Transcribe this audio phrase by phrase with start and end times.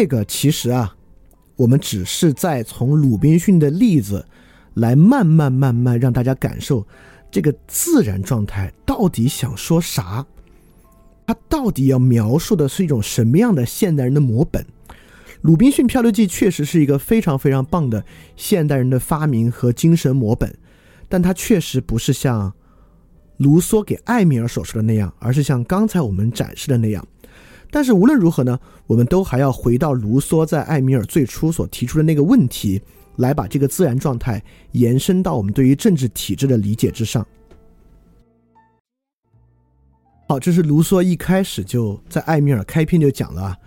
[0.00, 0.94] 这个其实啊，
[1.56, 4.24] 我们只是在从鲁滨逊的例子
[4.74, 6.86] 来慢慢慢慢让大家感受
[7.32, 10.24] 这个自然状态到底想说啥，
[11.26, 14.64] 它到底要描述的是一种什么样的现代人的模本。
[15.40, 18.04] 鲁滨逊漂流记确实是一个非常非常棒的
[18.36, 20.56] 现代人的发明和精神模本，
[21.08, 22.52] 但它确实不是像
[23.38, 27.04] 卢梭给艾米尔所说的那样，而是像刚才我们展示的那样。
[27.70, 32.80] 但是无论如何呢，我们都还要回到卢梭在艾米尔最初所提出的那个问题，
[33.16, 37.26] 来把这个自然状态延伸到我们对于政治体制的理解之上。
[40.28, 43.58] 好，这是卢梭一开始就在艾米尔开篇就讲了啊，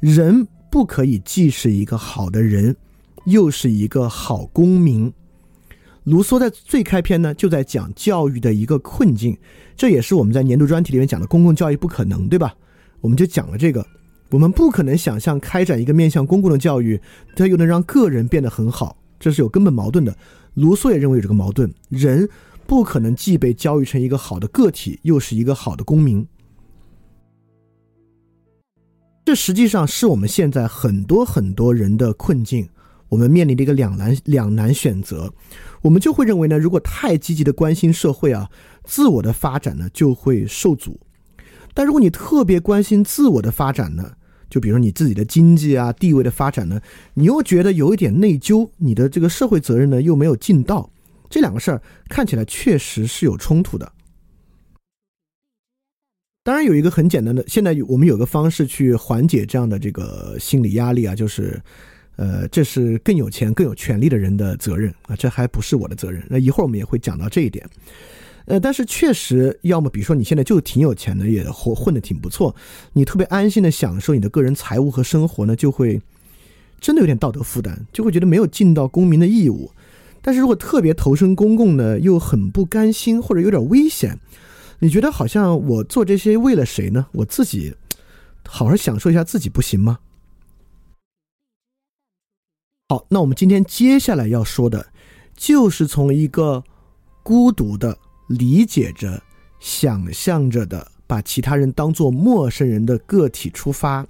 [0.00, 0.46] 人。
[0.72, 2.76] 不可以既是一个好的人，
[3.24, 5.12] 又是一个好公民。
[6.04, 9.36] 卢梭在最开篇呢，就在讲教育的一个困境，
[9.74, 12.54] 这也是我们在年度专题里面讲的公共教育不可能，对吧？
[13.00, 13.86] 我们就讲了这个，
[14.30, 17.00] 我们不可能想象开展一个面向公共的教育，
[17.34, 20.16] 它又能让个人变得很好，这是有根本矛盾的。
[20.54, 22.28] 卢梭也认为有这个矛盾，人
[22.66, 26.26] 不可能既被教育成一个好的个体，又是一个好的公民。
[29.24, 32.68] 这实际上是我们现在很多很多人的困境，
[33.08, 35.32] 我们面临的一个两难两难选择。
[35.82, 38.50] 我们就会认为呢，如果太积极的关心社会啊，
[38.84, 40.98] 自我的发展呢就会受阻；
[41.80, 44.12] 但如果你特别关心自我的发展呢，
[44.50, 46.78] 就比如你自己的经济啊地位的发展呢，
[47.14, 50.90] 你又觉得有一点内疚，你的这个社会责任呢又没有尽到，
[51.30, 53.90] 这两个事儿看起来确实是有冲突的。
[56.44, 61.58] 当然有一个很简单的，现在我们有个方式去缓解这样的这个心理压力啊，就是，
[62.16, 66.22] 呃，这是更有钱、更有权力的人的责任啊，这还不是我的责任。
[66.28, 67.66] 那一会儿我们也会讲到这一点，
[68.46, 72.54] 呃，但是确实，要么比如说你现在就挺有钱的，也混混的挺不错，
[72.92, 76.00] 你特别安心的享受你的个人财务和生活呢，就会
[76.80, 79.70] 真的有点道德负担，就会觉得没有尽到公民的义务。
[80.22, 84.18] 但是如果特别投身公共呢，又很不甘心或者有点危险。
[84.80, 87.06] 你觉得好像我做这些为了谁呢？
[87.12, 87.74] 我自己
[88.46, 89.98] 好好享受一下自己不行吗？
[92.88, 94.86] 好，那我们今天接下来要说的，
[95.36, 96.64] 就是从一个
[97.22, 97.98] 孤独的
[98.30, 99.20] 理解着、
[99.58, 104.06] 想象着的，把其他人当做陌生人的个体出发，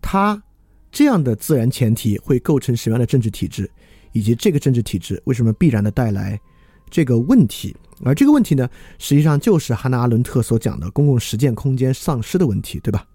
[0.00, 0.42] 他
[0.90, 3.70] 这样的自然前提会构成什么样的政治体制，
[4.10, 6.38] 以及这个政治体制为什么必然的带来
[6.90, 7.74] 这个问题？
[8.04, 8.68] 而这个问题呢，
[8.98, 13.06] 实际上就是哈纳·阿伦特所讲的公共实践空间丧失的问题，对吧？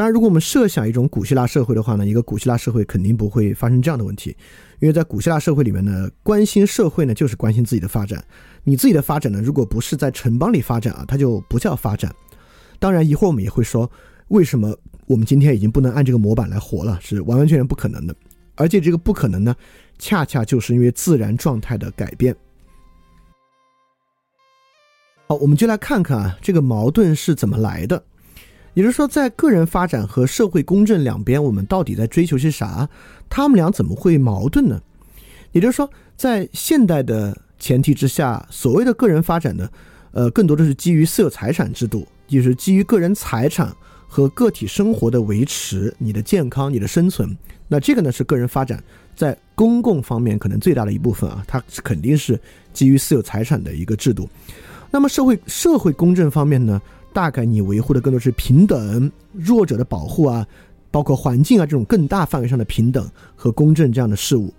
[0.00, 4.34] 当然，如果我们设想一种古希腊社会的话呢，一个古希腊社会肯定不会发生这样的问题，
[4.78, 8.24] 因为在古希腊社会里面呢，关心社会呢就是关心自己的发展。
[8.64, 12.10] 你自己的发展呢，如果不是在城邦里发展啊，它就不叫发展。
[12.78, 13.90] 当然，一会儿我们也会说，
[14.28, 14.74] 为什么
[15.04, 18.16] 我们今天已经不能按这个模板来活了，是完完全全不可能的。
[18.54, 19.54] 而且这个不可能呢。
[19.98, 22.34] 恰恰就是因为自然状态的改变。
[25.26, 28.02] 好，我们就来看看啊，这个矛盾是怎么来的。
[28.74, 32.88] 也就是说，在个人发展和社会公正两边，我们到底在追求些啥？
[33.28, 34.80] 他们俩怎么会矛盾呢？
[35.52, 39.68] 也就是说，在现代的前提之下，所谓的个人发展呢，
[40.12, 43.74] 呃，更多的是基于私有财产制度，就是基于个人财产
[44.06, 47.36] 和个体生活的维持、你的健康、你的生存。
[47.66, 48.82] 那这个呢，是个人发展。
[49.16, 52.40] 在公共方面，可能最大的一部分啊，它肯定是
[52.72, 54.26] 基于私有财产的一个制度。
[54.90, 56.80] 那么社会社会公正方面呢，
[57.12, 60.46] 大概你维护的更多是平等、弱者的保护啊，
[60.90, 64.52] 包括环境啊这种更大范围上的平等和公正这样的事物。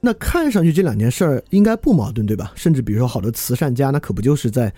[0.00, 2.52] 那看上去这两件事儿应该不矛盾，对吧？
[2.54, 4.72] 甚至比如说好多慈善家，那可不就是在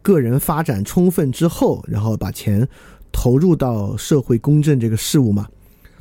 [0.00, 2.66] 个人发展充分之后，然后把钱
[3.12, 5.46] 投入到社会公正这个事物吗？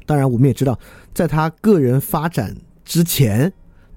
[0.06, 0.80] 当然，我们也知道，
[1.14, 2.56] 在他个人发展
[2.86, 3.52] 之前，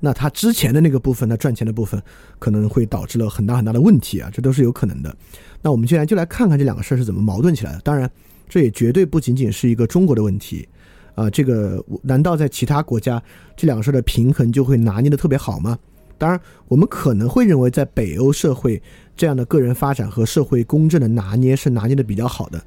[0.05, 2.03] 那他之前的那个部分，他赚钱的部分，
[2.41, 5.17] 可能会导致了很大很大的问题啊，这都是有可能的。
[5.63, 7.81] 那我们现在就来看看这两个事儿是怎么矛盾起来的。
[7.85, 8.11] 当然，
[8.49, 10.69] 这也绝对不仅仅是一个中国的问题
[11.15, 11.31] 啊。
[11.31, 13.23] 这个难道在其他国家，
[13.57, 15.79] 这两个事儿的平衡就会拿捏的特别好吗？
[16.19, 18.83] 当然，我们可能会认为，在北欧社会，
[19.17, 22.61] 这样的个人发展和社会公正的拿捏是拿捏的比较好的。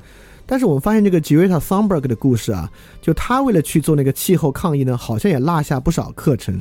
[0.45, 2.71] 但是我们发现这个吉瑞塔·桑伯格的故事啊，
[3.01, 6.57] 就他为了去做那个气候抗议呢，好像也落下不少课程，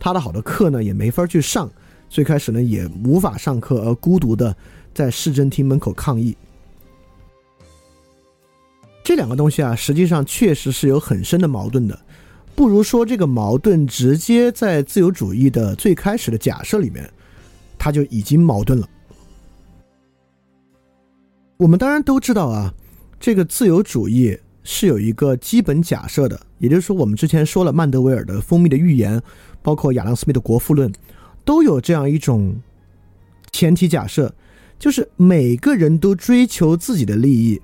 [0.00, 1.70] 他的好多课呢也没法去上，
[2.08, 4.56] 最开始呢也无法上课，而孤独的
[4.92, 6.36] 在市政厅门口抗议。
[9.04, 11.98] 这两个东西啊，实际上确实是有很深的矛盾的，
[12.54, 17.08] 不如说这个矛盾直接在自由主义的最开始的假设里面，
[17.78, 18.88] 它就已经矛盾了。
[21.56, 22.72] 我们当然都知道啊，
[23.18, 29.18] 这个自由主义是有一个基本假设的，也就是说，我们之前说了曼德维尔的《蜂蜜的预言》，
[29.62, 30.90] 包括亚当·斯密的《国富论》，
[31.44, 32.54] 都有这样一种
[33.52, 34.34] 前提假设，
[34.78, 37.60] 就是每个人都追求自己的利益，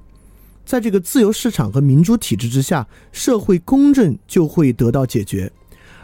[0.64, 5.50] 在这个自由市场和民主体制之下，社会公正就会得到解决。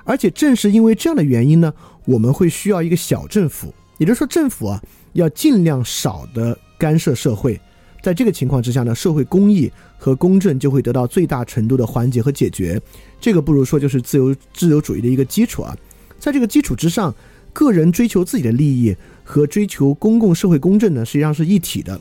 [0.04, 1.72] 而且正是因为这样的原因呢，
[2.06, 7.60] 我们会需要一个小政府，也就是说，政府啊要尽量少的干涉社会。
[8.02, 12.81] 在这个情况之下呢，社会公益和公正就会得到最大程度的缓解和解决。
[13.20, 15.76] 这个不如说就是自由自由主义的一个基础啊。
[16.19, 17.14] 在这个基础之上，
[17.52, 22.00] 个人追求自己的利益和追求公共社会公正呢，实际上是一体的。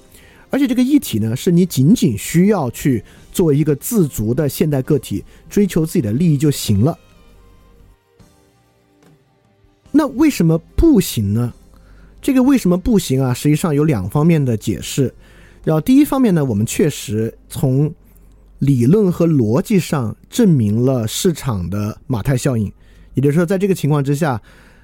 [0.50, 6.97] 而且这个一体呢，是你仅仅需要去作为一个自足的现代个体追求自己的利益就行了。
[9.92, 11.54] 那为什么不行呢？
[12.21, 13.33] 这个为什么不行啊？
[13.33, 15.13] 实际上有两方面的解释。
[15.63, 17.93] 然后第一方面呢，我们确实从
[18.59, 22.71] 理论和逻辑上证明了市场的马太效应，
[23.13, 24.41] 也就是说，在这个情况之下，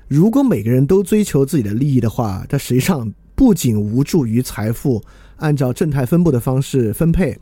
[0.07, 5.03] 如果每个人都追求自己的利益的话，它实际上不仅无助于财富
[5.37, 7.37] 按照正态分布的方式分配，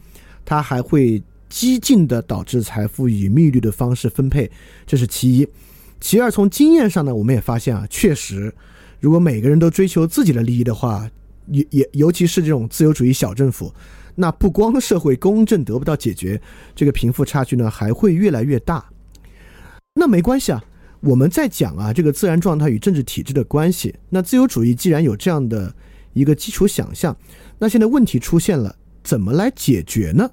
[0.45, 4.49] 它还会激进的导致财富以密律的方式分配，
[4.85, 5.47] 这是其一。
[5.99, 8.53] 其二，从经验上呢，我们也发现啊，确实，
[8.99, 11.09] 如果每个人都追求自己的利益的话。
[11.47, 13.74] 也也，尤其是这种自由主义小政府，
[14.15, 16.42] 那不光社会公正得不到解决，
[16.75, 18.86] 这个贫富差距呢还会越来越大。
[19.94, 20.63] 那没关系啊，
[21.00, 23.95] 我们在讲啊这个自然状态与政治体制的关系。
[24.09, 25.74] 那自由主义既然有这样的
[26.13, 27.18] 一个基础想象，
[27.59, 30.31] 那现在问题出现了，怎么来解决呢？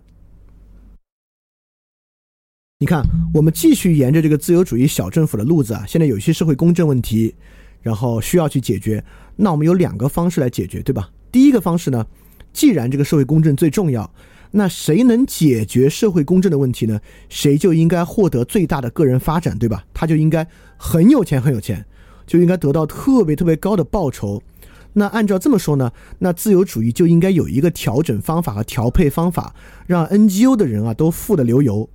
[2.78, 7.34] 你看，我们继续沿着这个自由主义小政府的路子啊，现在有些社会公正问题。
[7.82, 9.04] 然后需要去解决，
[9.36, 11.10] 那我们有两个方式来解决，对吧？
[11.30, 12.06] 第一个方式呢，
[12.52, 14.08] 既然这个社会公正最重要，
[14.52, 17.00] 那谁能解决社会公正的问题呢？
[17.28, 19.84] 谁就应该获得最大的个人发展，对吧？
[19.92, 20.46] 他就应该
[20.76, 21.84] 很有钱，很有钱，
[22.26, 24.42] 就应该得到特别特别高的报酬。
[24.92, 29.54] 那按照这么说呢，那自由主义就应该有一个调整方法和调配方法，
[29.86, 31.88] 让 NGO 的人啊都富得流油。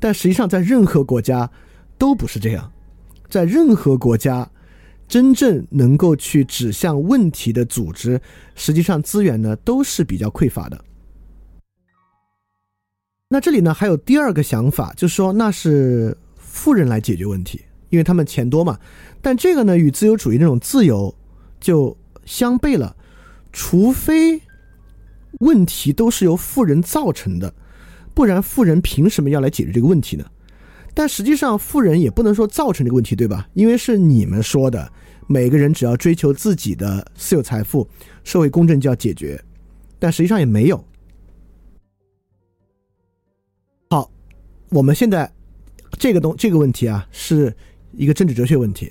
[0.00, 1.48] 但实际上，在任何国家
[1.96, 2.72] 都不是这样，
[3.30, 4.50] 在任何国家。
[5.08, 8.20] 真正能够去指向问题的组织，
[8.54, 10.84] 实际上资源呢都是比较匮乏的。
[13.28, 17.60] 那这里呢还有第二个想法，就是说那是富人来解决问题，
[17.90, 18.78] 因为他们钱多嘛。
[19.20, 21.14] 但这个呢与自由主义那种自由
[21.60, 22.96] 就相悖了，
[23.52, 24.40] 除非
[25.40, 27.52] 问题都是由富人造成的，
[28.14, 30.24] 不然富人凭什么要来解决这个问题呢？
[30.98, 33.46] 但实际上，富人也不能说造成这个问题，对吧？
[33.52, 34.90] 因为是你们说的，
[35.26, 37.86] 每个人只要追求自己的私有财富，
[38.24, 39.38] 社会公正就要解决。
[39.98, 40.82] 但实际上也没有。
[43.90, 44.10] 好，
[44.70, 45.30] 我们现在
[45.98, 47.54] 这个东这个问题啊，是
[47.92, 48.90] 一个政治哲学问题，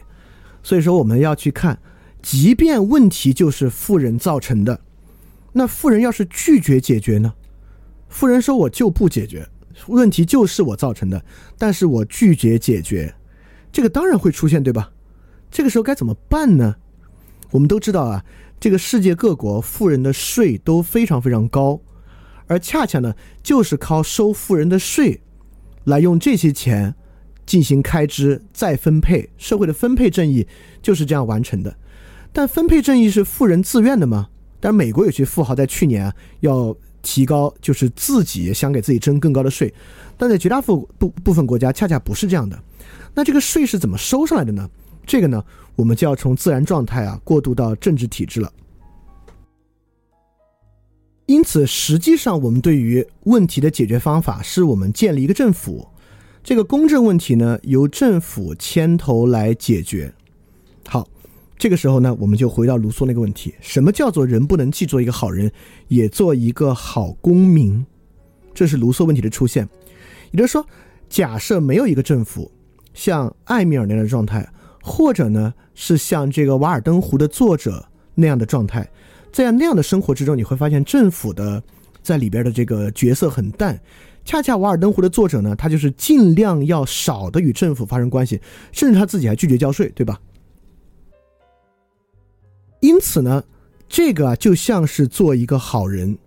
[0.61, 1.75] 所以说我们要去看，
[2.21, 4.79] 即便问题就是富人造成的，
[5.53, 7.33] 那富人要是拒绝解决呢？
[8.09, 9.49] 富人说我就不解决。
[9.87, 11.23] 问题就是我造成的，
[11.57, 13.13] 但是我拒绝解决，
[13.71, 14.91] 这个当然会出现，对吧？
[15.51, 16.75] 这个时候该怎么办呢？
[17.51, 18.25] 我们都知道啊，
[18.59, 21.79] 这个世界各国富人的税都非常非常高，
[22.47, 23.13] 而恰恰呢，
[23.43, 25.21] 就是靠收富人的税，
[25.83, 26.95] 来用这些钱
[27.45, 30.47] 进行开支再分配，社会的分配正义
[30.81, 31.77] 就是这样完成的。
[32.33, 34.29] 但分配正义是富人自愿的吗？
[34.59, 36.75] 但美国有些富豪在去年要。
[37.05, 39.71] 提高就是自己想给自己征更高的税，
[40.17, 42.59] 但在绝大部部部分国家恰恰不是这样的。
[43.13, 44.67] 那这个税是怎么收上来的呢？
[45.05, 45.41] 这个呢，
[45.75, 48.51] 我们就要从自然状态啊过渡到政治体制了。
[51.27, 55.87] 因此，实际上我们对于问题的解决方法是我们建立一个政府，
[56.43, 60.11] 这个公正问题呢由政府牵头来解决。
[60.87, 61.07] 好。
[61.57, 65.51] 这个时候呢，我们就回到卢梭那个问题：什么叫做人不能既做一个好人，
[65.87, 67.85] 也做一个好公民？
[68.53, 69.67] 这是卢梭问题的出现。
[70.31, 70.65] 也就是说，
[71.09, 72.51] 假设没有一个政府
[72.93, 74.47] 像艾米尔那样的状态，
[74.81, 78.85] 或者呢是像这个《瓦尔登湖》的作者那样的状态，
[79.31, 81.63] 在那样的生活之中，你会发现政府的
[82.03, 83.79] 在里边的这个角色很淡。
[84.25, 90.19] 恰恰《瓦尔登湖》的作者呢，他就是尽量要少的与政府发生关系，甚至他自己还拒绝交税，对吧？
[92.81, 93.43] 因此呢，
[93.87, 96.17] 这个就像是做一个好人，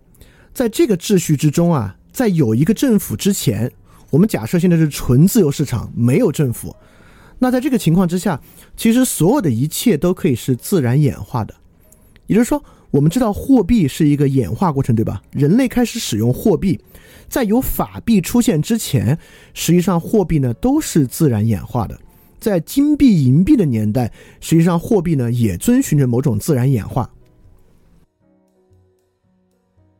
[0.53, 3.71] 在这个秩序之中啊，在有一个政府之前，
[4.09, 6.75] 我们假设现在是纯自由市场，没有政府，
[7.37, 8.41] 那在这个情况之下，
[8.75, 11.53] 其实所有的一切都可以是自然演化的。
[12.27, 15.21] 也就是说，我们知道货币是一个演化过程，对吧？
[15.31, 16.79] 人类开始使用货币，
[17.29, 19.17] 在有法币出现之前，
[19.53, 21.97] 实际上货币呢都是自然演化的。
[22.39, 27.09] 在金币、银币的年代，实际上货币呢也遵循着某种自然演化。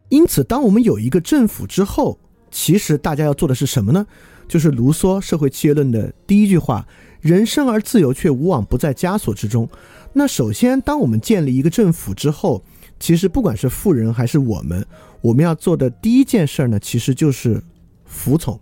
[0.10, 2.17] 因此，当我们有一个政府之后，
[2.50, 4.08] 其实大家要做的是什么呢？
[4.48, 6.88] 就是卢梭《社会契约论》的第一句话
[7.22, 9.69] ：“人生而自由，却无往不在枷锁之中。”
[10.12, 12.63] 那首先，当我们建立一个政府之后，
[13.00, 14.84] 其实不管是富人还是我们，
[15.22, 17.62] 我们要做的第一件事呢，其实就是
[18.05, 18.60] 服从，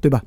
[0.00, 0.24] 对吧？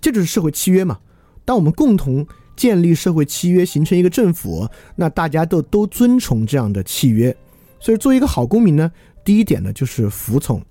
[0.00, 1.00] 这就是社会契约嘛。
[1.46, 7.34] 当我们共同建立社会契约，形成一个政府，那大家都都遵从这样的契约。
[7.80, 8.92] 所以，作为一个好公民呢。
[9.24, 10.62] 第一点呢，就是服从。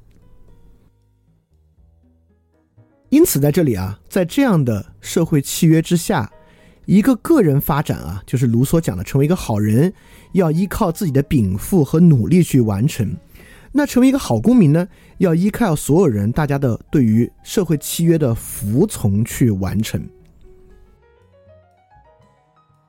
[3.09, 6.31] 因此，在这里啊，在这样的社会契约之下，
[6.85, 9.91] 一个个人发展啊，就是卢梭讲的，成为一个好人，
[10.31, 13.13] 要依靠自己的禀赋和努力去完成。
[13.73, 20.01] 那成为一个好公民呢，要依靠所有人大家的对于社会契约的服从去完成。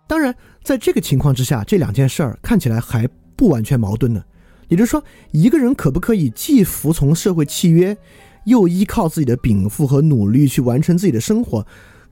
[0.06, 4.22] 当然，在这个情况之下，这两件事儿看起来还不完全矛盾呢。
[4.68, 7.96] 也就是说，一个人可不可以既服从社会契约，
[8.44, 11.66] 又依靠自己的禀赋和努力去完成自己的生活，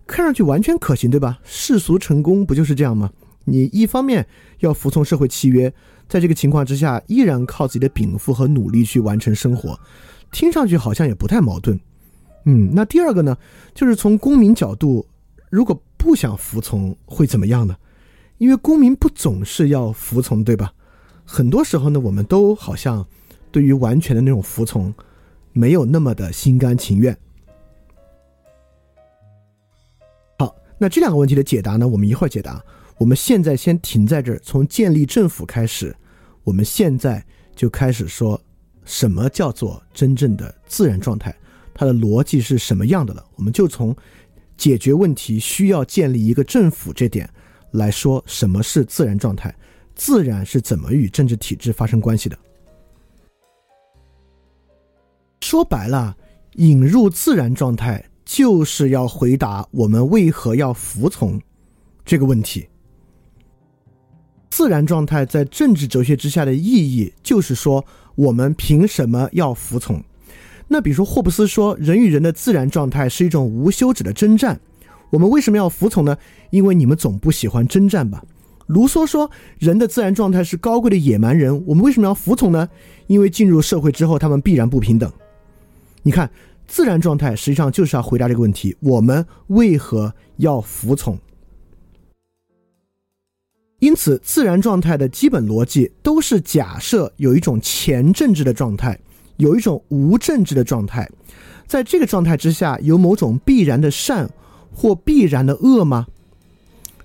[0.07, 1.39] 看上去完全可行，对吧？
[1.45, 3.11] 世俗成功不就是这样吗？
[3.45, 4.27] 你一方面
[4.61, 5.73] 要服从社会契约，
[6.09, 9.79] 在这个情况之下，依然靠自己的禀赋和努力去完成生活，
[10.33, 11.79] 听上去好像也不太矛盾。
[12.47, 13.37] 嗯，那第二个呢，
[13.75, 15.07] 就是从公民角度，
[15.51, 17.77] 如果不想服从会怎么样呢？
[18.39, 20.73] 因为公民不总是要服从，对吧？
[21.25, 23.07] 很多时候呢，我们都好像
[23.51, 24.93] 对于完全的那种服从，
[25.53, 27.17] 没有那么的心甘情愿。
[30.39, 32.63] 好，那这两个问题的解答呢，我们一会儿解答。
[32.99, 35.95] 我们现在先停在这儿，从建立政府开始，
[36.43, 37.25] 我们现在
[37.57, 38.41] 就开始说
[38.85, 41.35] 什么叫做真正的自然状态，
[41.73, 43.25] 它的逻辑是什么样的了。
[43.37, 43.97] 我们就从
[44.57, 47.29] 解决问题需要建立一个政府这点
[47.75, 49.55] 来说，什么是自然状态。
[49.95, 52.39] 自然是怎么与政治体制发生关系的？
[55.41, 56.17] 说白了，
[56.55, 61.41] 引入自然状态就是要回答我们为何要服从
[62.05, 62.67] 这个问题。
[64.51, 70.03] 自然状态在政治哲学之下的意义，就是说我们凭什么要服从？
[70.67, 74.59] 那比如说，霍布斯说，人与人的自然状态是一种无休止的征战，
[75.15, 76.19] 我们为什么要服从呢？
[76.51, 78.25] 因为你们总不喜欢征战吧？
[78.67, 79.31] 卢梭说
[79.61, 82.69] ：“人的自然状态是高贵的野蛮人，我们为什么要服从呢？
[83.07, 85.09] 因为进入社会之后，他们必然不平等。
[86.03, 86.29] 你看，
[86.67, 91.17] 自然状态实际上就是要回答这个问题：我们为何要服从？
[93.79, 98.99] 因此，自然状态的基本逻辑都是假设有一种前政治的状态，
[99.37, 101.09] 有一种无政治的状态，
[101.69, 104.29] 在这个状态之下，有某种必然的善
[104.75, 106.07] 或必然的恶吗？”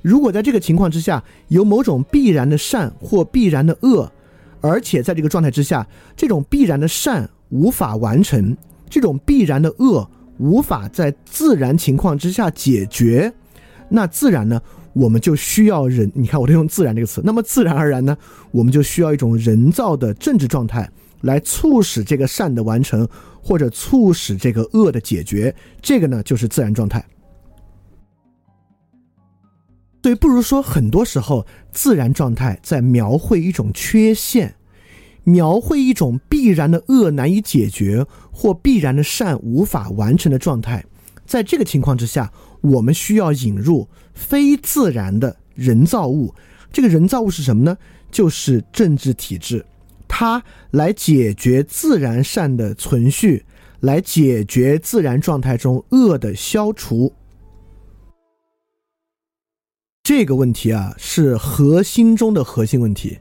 [0.02, 4.10] 如果在这个情况之下有某种必然的善或必然的恶，
[4.62, 8.56] 而且在这个状态之下，这种必然的善无法完成，
[8.90, 13.34] 这种必然的恶无法在自然情况之下解决，
[13.90, 14.62] 那自然呢，
[14.94, 16.10] 我们就需要人。
[16.16, 18.18] 你看，我都用“自然”这个词，那么自然而然呢，
[18.52, 20.90] 我们就需要一种人造的政治状态
[21.22, 23.06] 来促使这个善的完成，
[23.42, 25.54] 或者促使这个恶的解决。
[25.82, 27.04] 这个呢，就是自然状态。
[30.10, 34.56] 对，不如说，很多时候自然状态在描绘一种缺陷，
[35.24, 40.84] 描绘一种必然的恶难以解决或必然的善无法完成的状态。
[41.28, 46.34] 在这个情况之下，我们需要引入非自然的人造物。
[46.74, 47.78] 这个人造物是什么呢？
[48.10, 49.64] 就是政治体制，
[50.08, 53.46] 它来解决自然善的存续，
[53.82, 57.14] 来解决自然状态中恶的消除。
[60.10, 63.20] 这个问题啊，是核心中的核心问题。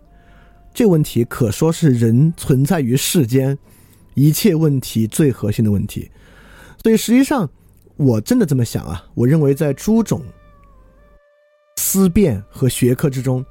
[0.73, 3.59] 这个问题可说是人存在于世间
[4.15, 6.11] 一切问题最核心的问题。
[6.83, 7.47] 所以，实际上，
[7.97, 9.05] 我真的这么想啊。
[9.13, 10.23] 我认为，在诸种
[11.77, 13.45] 思辨和学科之中，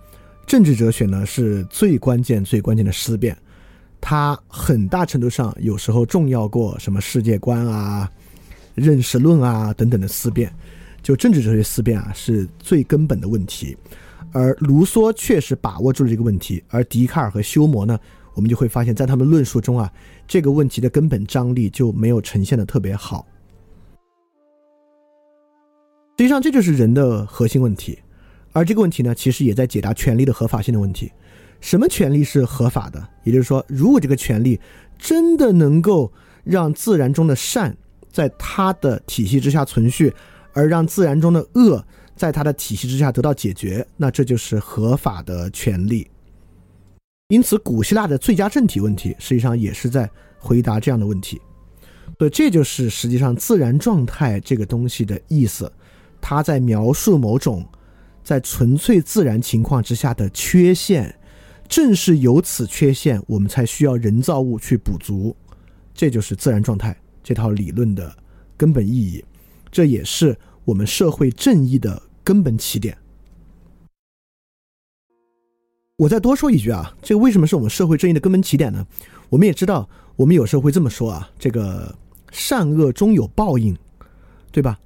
[0.48, 3.38] 政治哲学呢是最关键、最关键的思辨。
[4.02, 8.12] 它很大程度上有时候重要过什么世界观啊、
[8.74, 10.52] 认识论啊等等的思辨。
[11.02, 13.78] 就政治哲学思辨啊，是最根本的问题，
[14.32, 17.98] 而卢梭确实把握住了这个问题，而笛卡尔和休谟呢，
[18.34, 19.92] 我们就会发现，在他们论述中啊，
[20.28, 23.26] 这个问题的根本张力就没有呈现的特别好。
[26.18, 27.98] 实际上，这就是人的核心问题，
[28.52, 31.12] 而这个问题呢，其实也在解答权力的合法性的问题。
[31.62, 33.08] 什么权利是合法的？
[33.24, 34.60] 也就是说，如果这个权利
[34.98, 36.12] 真的能够
[36.44, 37.76] 让自然中的善
[38.12, 40.14] 在它的体系之下存续，
[40.54, 41.84] 而让自然中的恶
[42.16, 46.10] 在它的体系之下得到解决，那这就是合法的权利。
[47.30, 51.42] 因此，古希腊的最佳政体问题实际上也是在回答这样的问题。
[52.18, 55.72] 对，这就是实际上自然状态这个东西的意思。
[56.20, 57.64] 它在描述某种
[58.24, 61.14] 在纯粹自然情况之下的缺陷，
[61.68, 65.36] 正是由此缺陷，我们才需要人造物去补足。
[65.94, 68.16] 这就是自然状态这套理论的
[68.56, 69.24] 根本意义，
[69.78, 72.98] 这也是我们社会正义的根本起点。
[75.98, 78.84] 我再多说一句啊，这个为什么是我们社会正义的根本起点呢？
[79.30, 81.96] 我们也知道，我们有时候会这么说啊，这个
[82.32, 83.78] 善恶终有报应，
[84.52, 84.80] 对吧？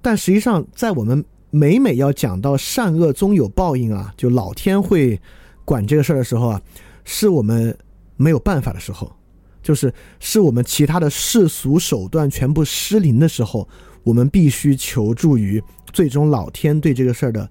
[0.00, 5.20] 但实际上，在我们每每要讲到善恶终有报应啊，就老天会
[5.66, 6.62] 管这个事儿的时候啊，
[7.04, 7.76] 是我们
[8.16, 9.14] 没有办法的时候，
[9.62, 13.68] 就是是我们其他的世俗手段全部失灵的时候，
[14.02, 17.50] 我们必须求助于最终老天对这个事儿的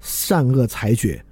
[0.00, 1.24] 善恶裁决。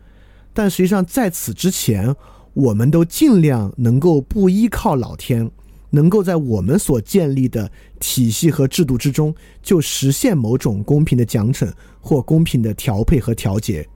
[0.52, 2.14] 但实际上，在此之前，
[2.54, 5.50] 我们都尽量能够不依靠老天，
[5.90, 7.70] 能够在我们所建立的
[8.00, 11.70] 体系和制度之中，就实现某种公平的奖惩
[12.00, 13.86] 或公平的调配和调节。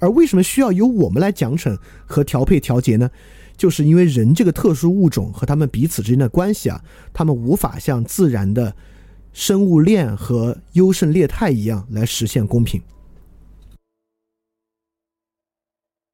[0.00, 3.08] 而为什么需要由我们来奖惩和调配调节呢？
[3.56, 8.74] 就是因为人这个特殊物种和他们彼此之间的关系啊，他们无法像自然的
[9.32, 12.80] 生物链和优胜劣汰一样来实现公平。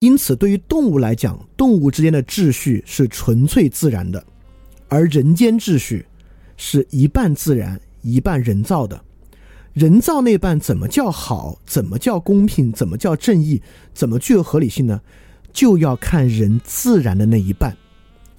[0.01, 4.25] 因此，对于动物来讲，动物之间的秩序是纯粹自然的，
[4.89, 6.05] 而人间秩序
[6.57, 9.03] 是一半自然、一半人造的。
[9.73, 11.61] 人造那半怎么叫好？
[11.67, 12.71] 怎么叫公平？
[12.73, 13.61] 怎么叫正义？
[13.95, 15.01] 怎么具有合理性呢？
[15.53, 17.77] 就要看人自然的那一半。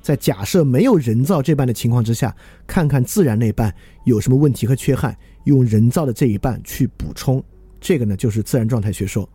[0.08, 2.34] 在假设没有人造这半的情况之下，
[2.65, 7.43] 看看自然那半有什么问题和缺憾，用人造的这一半去补充。
[7.82, 9.30] 这个呢，就是自然状态学说。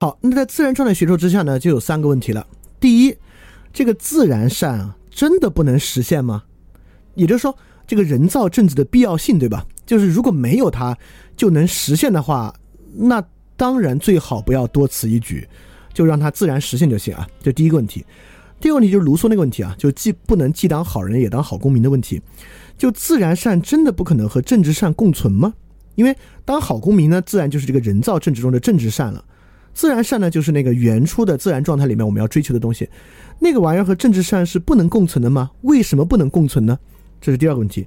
[0.00, 2.44] 好，那在自然状态学说之下呢，就有三个问题了。
[2.80, 3.16] 第一，
[3.72, 6.42] 这个自然善啊，真的不能实现吗？
[7.14, 9.64] 也就是说，这个人造政治的必要性，对吧？
[9.86, 10.98] 就是如果没有它
[11.36, 12.52] 就能实现的话，
[12.92, 13.24] 那
[13.56, 15.48] 当然最好不要多此一举，
[15.96, 17.26] 就让它自然实现就行啊。
[17.40, 18.04] 这第一个问题。
[18.60, 22.20] 第二个问题就是卢梭那个问题啊，就既不能既当好人也当好公民的问题。
[22.76, 25.54] 就自然善真的不可能和政治善共存吗？
[25.94, 29.24] 因为当好公民呢，自然就是这个人造政治中的政治善了。
[29.72, 32.86] 自然善呢，就是那个原初的自然状态里面我们要追求的东西，
[33.38, 35.50] 那个玩意儿和政治善是不能共存的吗？
[35.62, 36.78] 为什么不能共存呢？
[37.22, 37.86] 这是第二个问题。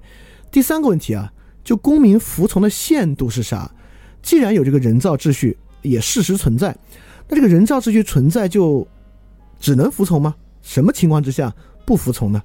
[0.51, 1.31] 第三个问题啊，
[1.63, 3.71] 就公民服从的限度是啥？
[4.23, 6.75] 既然有这个人造秩序也事实存在，
[7.29, 8.85] 那这个人造秩序存在就
[9.59, 10.35] 只能服从吗？
[10.61, 12.41] 什么情况之下不服从呢？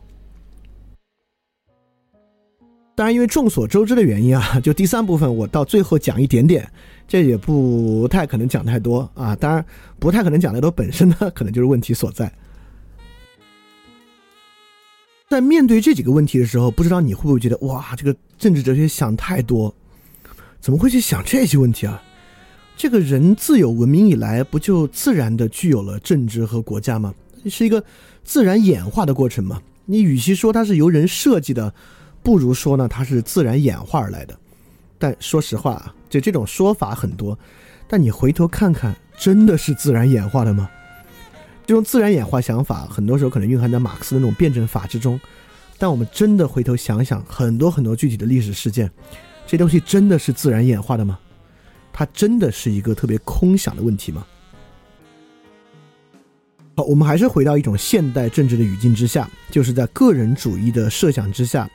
[2.94, 6.70] 当然，因为众所周知的原因啊， 就第三部分我到最后讲一点点。
[7.08, 9.64] 这也不太可能讲太多啊，当然
[9.98, 12.32] 不太可能讲太多，本身呢可能就是问题所在。
[15.28, 19.74] 在面对这几个问题的时候，不知道你会不会觉得哇，这个政治哲学想太多，
[20.60, 22.00] 怎么会去想这些问题啊？
[22.76, 27.14] 这个人自有文明以来，不就自然的具有了政治和国家吗？
[27.48, 27.82] 是一个
[28.22, 29.60] 自然演化的过程嘛？
[29.86, 31.72] 你与其说它是由人设计的，
[32.22, 34.38] 不如说呢它是自然演化而来的。
[34.98, 35.94] 但说实话啊。
[36.10, 37.36] 就这种说法很多，
[37.88, 40.70] 但你回头看看，真的是自然演化的吗？
[41.66, 45.18] 这种自然演化想法，很多时候可能蕴含在马克思的那种辩证法之中。
[45.76, 48.88] 但我们真的回头想想，很多很多具体的历史事件，
[49.44, 51.18] 这东西真的是自然演化的吗？
[51.96, 54.26] 它真的是一个特别空想的问题吗？
[56.76, 61.70] 好，我们还是回到一种现代政治的语境之下，就是在个人主义的设想之下。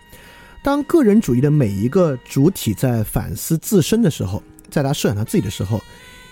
[0.61, 5.81] 当个人主义的每一个主体在反思自身的时候，在他设想他自己的时候，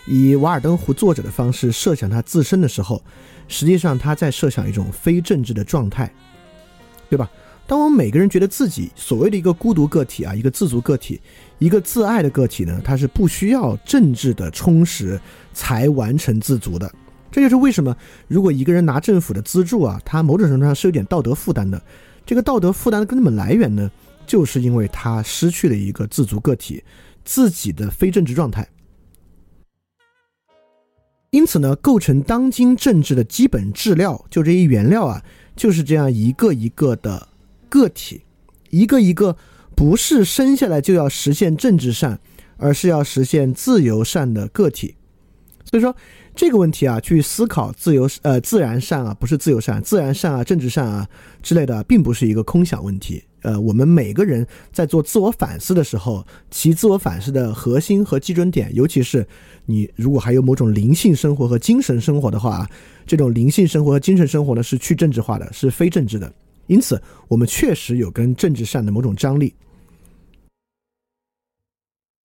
[0.05, 3.01] 以瓦尔登湖作者的方式设想他自身的时候，
[3.47, 6.13] 实际上他在设想一种非政治的状态，
[7.09, 7.31] 对吧？
[7.67, 11.19] 当我们每个人觉得自己所谓的一个孤独个体啊，一个自足个体，
[11.59, 15.19] 一个自爱的个体呢，他是不需要政治的充实
[15.53, 16.89] 才完成自足的。
[17.29, 17.95] 这就是为什么，
[18.29, 21.79] 如果一个人拿政府的资助啊，他某种程度上是有点道德负担的。
[22.25, 23.91] 这个道德负担的根本来源呢？
[24.25, 26.83] 就是因为他失去了一个自足个体
[27.23, 28.67] 自己的非政治状态，
[31.29, 35.23] 因此呢，构成当今政治的基本质料，就这一原料啊，
[35.55, 37.26] 就是这样一个一个的
[37.69, 38.23] 个体，
[38.69, 39.37] 一个一个
[39.75, 42.19] 不是生下来就要实现政治善，
[42.57, 44.95] 而是要实现自由善的个体。
[45.69, 45.93] 所以说
[46.33, 51.07] 这个问题啊，去思考自由呃自然善啊，不是自由善，自然善啊，政治善啊
[51.43, 53.21] 之类的，并不是一个空想问题。
[53.41, 59.25] 呃，我们每个人在做自我反思的时候，其自我反思的核心和基准点，尤其是
[59.65, 62.67] 你如果还有某种灵性生活和精神生活的话，
[63.05, 66.33] 这种灵性生活和精神生活呢是去政治化的，是非政治的。
[66.67, 69.55] 因此，我们确实有跟政治上的某种张力。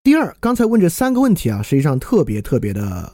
[0.03, 3.13] 第二，刚才问这三个问题啊，实际上特别特别的、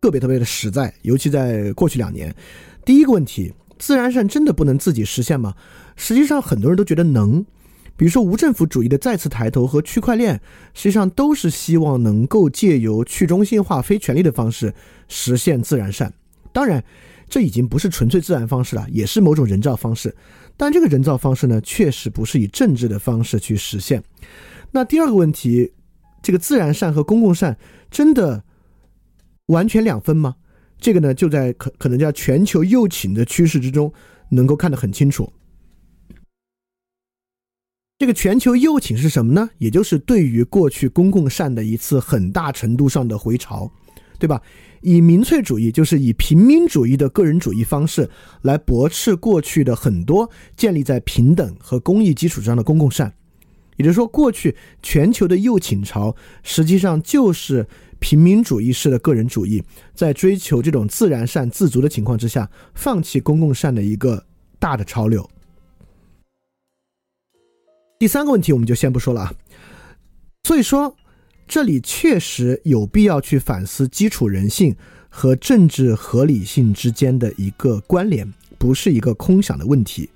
[0.00, 2.34] 特别特别的实在，尤其在过去两年。
[2.84, 5.54] 第一个问题，自然善真的不能自己实现吗？
[5.94, 7.44] 实际上，很多人都觉得能。
[7.94, 10.40] 比如说，无政府主义的再次抬头和区块链，
[10.72, 14.74] 实际上都是希望能够借由去中心化、非权力的方式
[15.08, 16.12] 实现自然善。
[16.54, 16.82] 当然，
[17.32, 20.14] 这已经不是纯粹自然方式了，也是某种人造方式。
[20.54, 24.04] 但这个人造方式呢，确实不是以政治的方式去实现。
[24.70, 25.72] 那第二个问题。
[26.24, 27.58] 这个自然善和公共善
[27.90, 28.44] 真的
[29.46, 30.36] 完全两分吗？
[30.78, 33.92] 这个呢，就在可可能叫全球右倾的趋势之中，
[34.28, 35.32] 能够看得很清楚。
[37.98, 39.50] 这个全球右倾是什么呢？
[39.58, 43.68] 也就是对于过去公共善的一次很大程度上的回潮，
[44.20, 44.40] 对吧？
[44.82, 48.10] 以民粹主义，就是以平民主义的个人主义方式
[48.42, 53.12] 来驳斥过去的很多建立在平等和公益基础上的公共善。
[53.76, 57.66] 也就是说，过去全球的右倾潮实际上就是
[58.00, 59.62] 平民主义式的个人主义，
[59.94, 64.26] 在追求这种自然善自足的情况之下，放弃公共善的一个
[64.58, 65.28] 大的潮流。
[67.98, 69.32] 第三个问题我们就先不说了啊。
[70.44, 70.94] 所以说，
[71.46, 74.74] 这里确实有必要去反思基础人性
[75.08, 80.08] 和政治合理性之间的一个关联，不是一个空想的问题。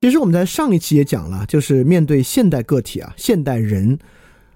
[0.00, 3.98] 其实我们在上一期也讲了，就是面对现代个体啊，现代人，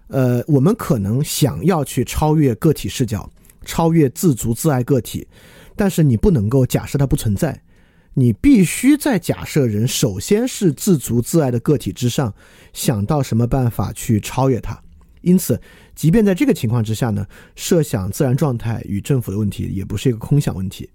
[0.09, 3.31] 呃，我们可能想要去超越个体视角，
[3.65, 5.27] 超越自足自爱个体，
[5.75, 7.63] 但是你不能够假设它不存在，
[8.15, 12.35] 你必须在假设人首先是自足自爱的个体之上，
[12.73, 14.81] 想到什么办法去超越它。
[15.23, 15.61] 因此，
[15.95, 20.89] 即便在这个情况之下呢，设想自然状态与政府的问题，也不是一个空想问题。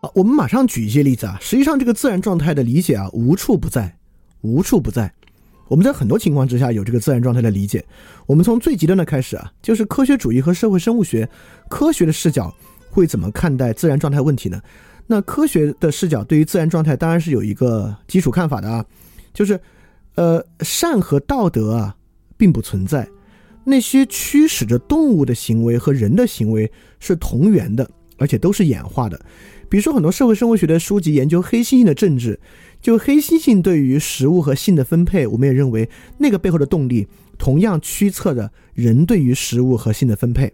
[0.00, 1.36] 啊，我们马上举一些例子啊。
[1.40, 3.98] 实际上，这个自然状态的理解啊，无处不在，
[4.42, 5.12] 无处不在。
[5.66, 7.84] 我们在很多情况之下有这个自然状态的理解。
[8.26, 11.28] 我们从最极端的开始啊，就是科学主义和社会生物学
[11.68, 12.54] 科学的视角
[12.98, 14.60] 会怎么看待自然状态问题呢？
[15.06, 18.84] 那科学的视角对于自然状态当然是有一个基础看法的啊，
[19.32, 19.58] 就是
[20.16, 21.94] 呃，善和道德啊
[22.36, 23.08] 并不存在，
[23.64, 29.18] 那些驱使着动物的行为和人的行为是同源的，而且都是演化的。
[29.70, 32.40] 比如说，很多社会生物学的书籍研究黑猩猩的政治，
[32.82, 37.06] 就黑猩猩对于食物和性的分配，我们也认为那个背后的动力
[37.38, 40.52] 同样驱策着人对于食物和性的分配。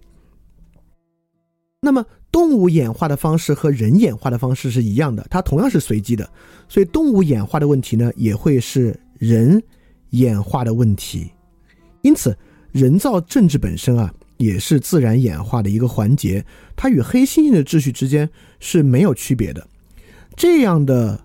[1.84, 6.28] 那么，动物演化的方式和人演化的方式是一样的，它同样是随机的，
[6.68, 9.62] 所以动物演化的问题呢，也会是人
[10.10, 11.30] 演化的问题。
[12.02, 12.36] 因此，
[12.72, 14.12] 人造政治本身啊。
[14.36, 16.44] 也是自然演化的一个环节，
[16.74, 19.64] 它与黑猩猩的秩序之间是没有区别的。
[20.34, 21.24] 这样的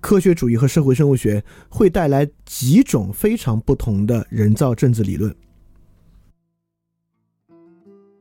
[0.00, 5.32] 科学主义和社会生物学会带来几种非常不同的人造政治理论。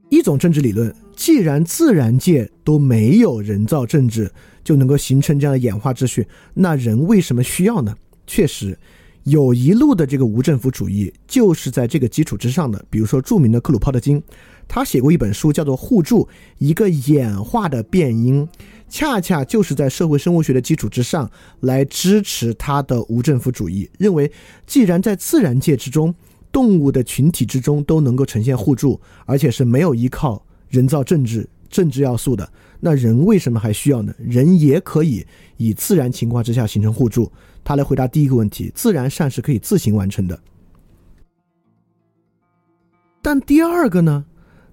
[0.09, 4.31] 一种政治理论，既然自然界都没有人造政治
[4.63, 7.95] 就能够形成这样的演化秩序，那人为什么需要呢？
[8.25, 8.77] 确实。
[9.23, 12.81] 有一路的这个无政府主义就是在这个基础之上的。
[12.89, 14.23] 比如说，著名的克鲁泡特金，
[14.69, 16.25] 他写过一本书，叫做《互助：
[16.59, 18.47] 一个演化的变因》，
[18.87, 23.89] 恰恰就是在社会生物学的基础之上来支持他的无政府主义。
[23.99, 24.31] 认为，
[24.65, 26.15] 既然在自然界之中，
[26.57, 34.11] 动物的群体之中都能够呈现互助，而且是没有依靠人造政治政治要素的，那人为什么还需要呢？
[34.17, 35.23] 人也可以
[35.57, 37.31] 以自然情况之下形成互助。
[37.63, 40.39] 他来回答第一个问题：自然善是可以自行完成的。
[43.21, 44.25] 但第二个呢，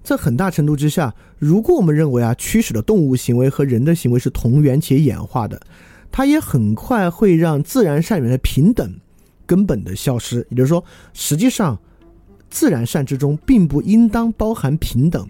[0.03, 5.61] 在很大程度之下，如果我们认为啊，驱使的动物行为和人的行为是同源且演化的，
[6.11, 8.99] 它也很快会让自然善里面的平等
[9.47, 10.47] 根本的消失。
[10.51, 11.79] 也就是说，实际上，
[12.51, 15.29] 自然善之中并不应当包含平等。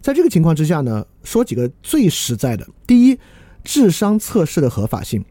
[0.00, 3.18] 在这个情况之下呢，说几个最实在的：第一，
[3.64, 5.24] 智商测试的合法性。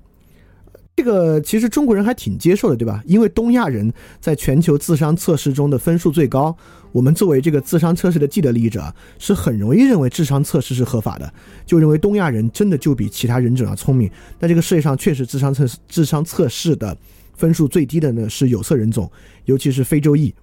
[0.96, 3.02] 这个其实中国人还挺接受的，对吧？
[3.06, 6.54] 因为东亚人在全球智商测试中的分数最高，
[6.92, 11.34] 我们作为这个智商测试的既得利益者，是很容易认为智商测试是合法的，
[11.66, 14.12] 就认为东亚人真的就比其他人种要聪明。
[14.38, 16.98] 但这个世界上确实智商测智商测试的
[17.40, 19.10] 分数最低的呢是有色人种，
[19.46, 20.36] 尤其是非洲裔。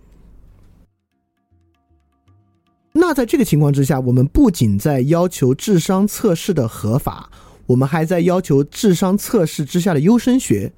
[2.95, 7.31] 那在这个情况之下，我们不仅在要求智商测试的合法，
[7.67, 10.73] 我们还在要求智商测试之下的优生学。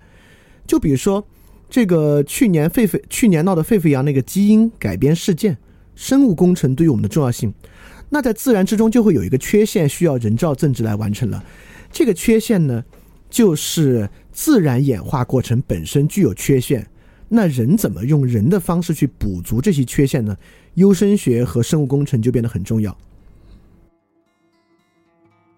[0.66, 1.24] 就比如说，
[1.70, 5.56] 这个去年沸沸去年闹得沸沸扬那个基因改编事件，
[5.94, 7.54] 生物工程对于我们的重要性，
[8.08, 11.44] 那在自然之中就会有一个缺陷，需要人造政治来完成了。
[11.92, 12.84] 这个缺陷呢，
[13.30, 16.86] 就是自然演化过程本身具有缺陷。
[17.28, 20.36] 那人怎么用人的方式去补足这些缺陷呢？
[20.74, 22.96] 优生学和生物工程就变得很重要。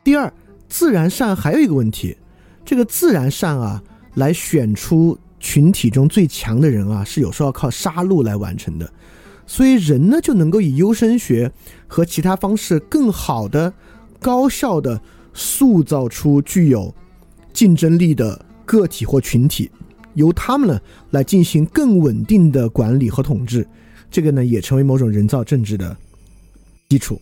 [0.02, 0.32] 第二，
[0.66, 2.16] 自然善还有一个问题，
[2.64, 3.82] 这个自然善啊，
[4.14, 8.90] 来选出群体中最强的人啊，是有时候要靠杀戮来完成的。
[9.46, 11.52] 所以人呢，就能够以优生学
[11.86, 13.74] 和其他方式更好的、
[14.18, 14.98] 高效的
[15.34, 16.94] 塑造出具有
[17.52, 19.68] 竞争力的个体或群体。
[20.14, 20.80] 由他们呢
[21.10, 23.66] 来进行更稳定的管理和统治，
[24.10, 25.96] 这个呢也成为某种人造政治的
[26.88, 27.20] 基础。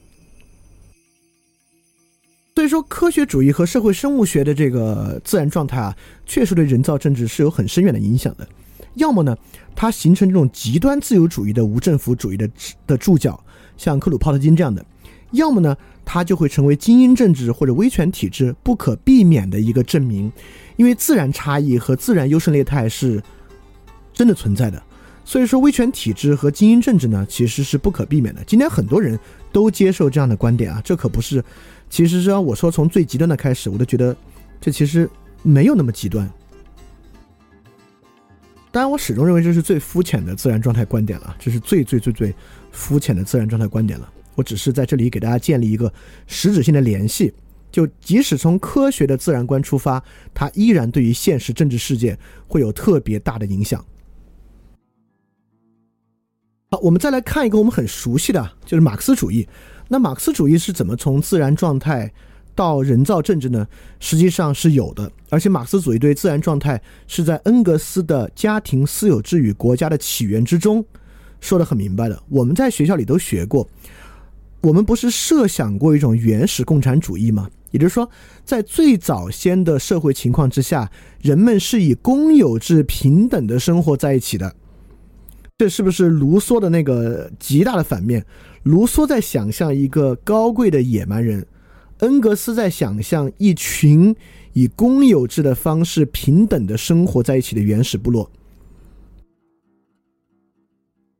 [2.54, 8.48] 所以说，科学主义和社会生物学的这个自然状态啊，确实对人造政治是有很深远的影响的。
[8.94, 9.36] 要么呢，
[9.76, 12.50] 它形成这种极端自由主义的无政府主义的
[12.86, 13.38] 的注脚，
[13.76, 14.82] 像克鲁泡特金这样的；
[15.32, 20.32] 要么呢，它就会成为精英政治或者威权体制不可避免的一个证明。
[20.78, 23.20] 因为自然差异和自然优胜劣汰是
[24.12, 24.80] 真的存在的，
[25.24, 28.42] 所以说威权体制和精英政治呢，其实是不可避免的。
[28.46, 29.18] 今天很多人
[29.52, 31.44] 都接受这样的观点啊，这可不是，
[31.90, 34.16] 其实是我说从最极端的开始，我都觉得
[34.60, 35.10] 这其实
[35.42, 36.30] 没有那么极端。
[38.70, 42.32] 当然，我始终认为这是最肤浅的自然状态观点了，这是最最最最
[42.70, 44.08] 肤浅的自然状态观点了。
[44.36, 45.92] 我只是在这里给大家建立一个
[46.28, 47.34] 实质性的联系。
[47.78, 50.02] 就即使从科学的自然观出发，
[50.34, 53.84] 它依然对于现实政治事件会有特别大的影响。
[56.72, 59.48] 好，我们再来看一个我们很熟悉的，就是马克思主义。
[59.86, 62.12] 那马克思主义是怎么从自然状态
[62.52, 63.64] 到人造政治呢？
[64.00, 70.84] 实际上是有的，而且马克思主义对自然状态是在恩格斯的《家庭、私有制与国家的起源》之中
[71.40, 72.20] 说的很明白的。
[72.28, 73.68] 我们在学校里都学过，
[74.62, 77.48] 我们不是设想过一种原始共产主义吗？
[77.70, 78.08] 也就是说，
[78.44, 84.54] 在最早先的社会情况之下，人们是以公有制平等的生活在一起的。
[85.58, 88.24] 这是不是卢梭的那个极大的反面？
[88.62, 91.46] 卢梭在想象一个高贵的野蛮人，
[91.98, 94.14] 恩格斯在想象一群
[94.52, 98.30] 以公有制的方式平等的生活在一起的原始部落。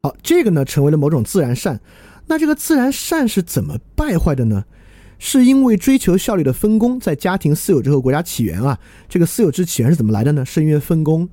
[0.03, 1.81] 好，这个呢成为了某种自然善。
[2.27, 4.65] 那这个自然善是怎么败坏的呢？
[5.19, 8.79] 是因为追求效率的分工，在家庭私有制和国家起源啊，
[9.09, 10.45] 这个私有制起源是怎么来的呢？
[10.45, 11.29] 是因为分工，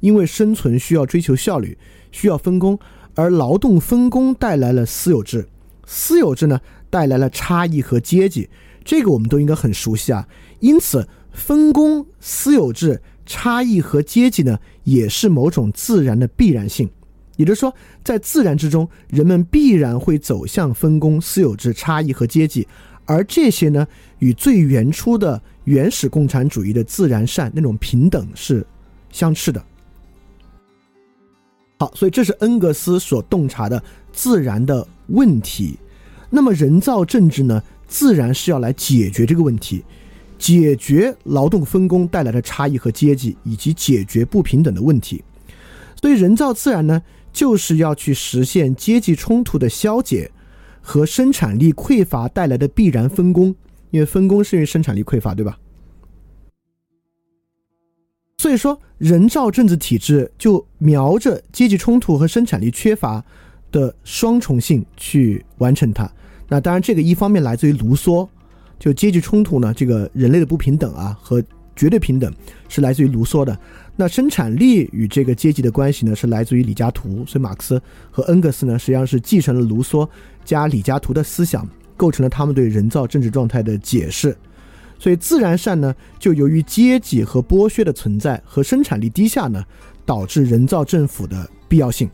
[0.00, 1.76] 因为生存需要追求效率，
[2.12, 2.78] 需要分工，
[3.14, 5.46] 而劳动分工带来了私有制，
[5.86, 8.50] 私有制呢带来了差异和阶级，
[8.84, 10.28] 这个我们都应该很熟悉啊。
[10.58, 16.90] 因此，分工、私有制、差异和阶级呢，也是某种自然的必然性。
[17.36, 17.74] 也就是说，
[18.04, 22.68] 在自然之中，人们必然会走向分工、私有制、差异和阶级。
[23.10, 23.84] 而这些呢，
[24.20, 28.64] 与最原初的原始共产主义的自然善那种平等是
[29.10, 29.60] 相斥的。
[31.80, 35.76] 好，所以这是恩格斯所洞察的自然的问题。
[36.30, 39.84] 那么人造政治呢，自然是要来解决这个问题，
[40.38, 45.24] 解决劳动分工带来的差异和阶级，以及解决不平等的问题。
[46.00, 50.30] 所以人造自然呢，就是要去实现阶级冲突的消解。
[50.80, 53.54] 和生产力匮乏带来的必然分工，
[53.90, 55.58] 因为分工是因为生产力匮乏，对吧？
[58.38, 63.22] 所以说，人造政治体制就瞄着阶级冲突和生产力缺乏
[63.70, 66.10] 的双重性去完成它。
[66.48, 68.26] 那当然，这个一方面来自于卢梭，
[68.78, 71.42] 就阶级冲突呢，这个人类的不平等啊和
[71.76, 72.32] 绝对平等
[72.66, 73.56] 是来自于卢梭的。
[73.94, 77.22] 那生产力与这个阶级的关系呢，是来自于李嘉图。
[77.26, 80.08] 所以，马克思和恩格斯呢，实际上是继承了卢梭。
[80.50, 81.64] 加李嘉图的思想，
[81.96, 84.36] 构成了他们对人造政治状态的解释。
[84.98, 89.64] 所以，自然善呢，就由于阶级和剥削的存在和生产力低下呢，
[90.04, 92.10] 导致人造政府的必要性。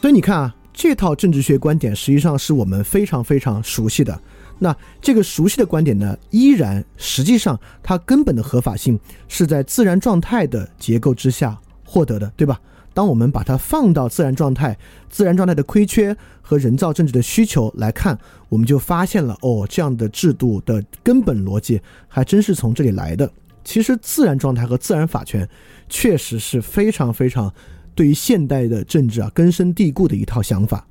[0.00, 4.18] 所以，你看啊，这套政治学观点实际上是我们非常非常熟悉的。
[4.58, 12.58] 那这个熟悉的观点呢，依然实际上它根本的合法性是在自然状态的结构之下获得的，对吧？
[12.94, 14.76] 当我们把它放到自然状态、
[15.08, 23.30] 自然状态的亏缺和人造政治的需求来看，我们就发现了哦，这样的制度的根本逻辑还真是从这里来的。
[23.64, 25.46] 其实，自然状态和自然法权
[25.88, 27.52] 确实是非常非常
[27.94, 30.86] 对于现代的政治啊根深蒂固的一套想法。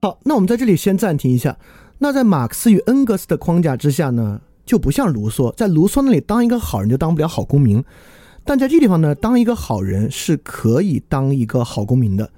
[0.00, 1.56] 好，那我们在这里先暂停一下。
[1.98, 7.84] 那在马克思与恩格斯的框架之下呢，就不像卢梭，在卢梭那里当一个好人就当不了好公民，
[8.44, 12.30] 但在这地方呢，当一个好人是可以当一个好公民的。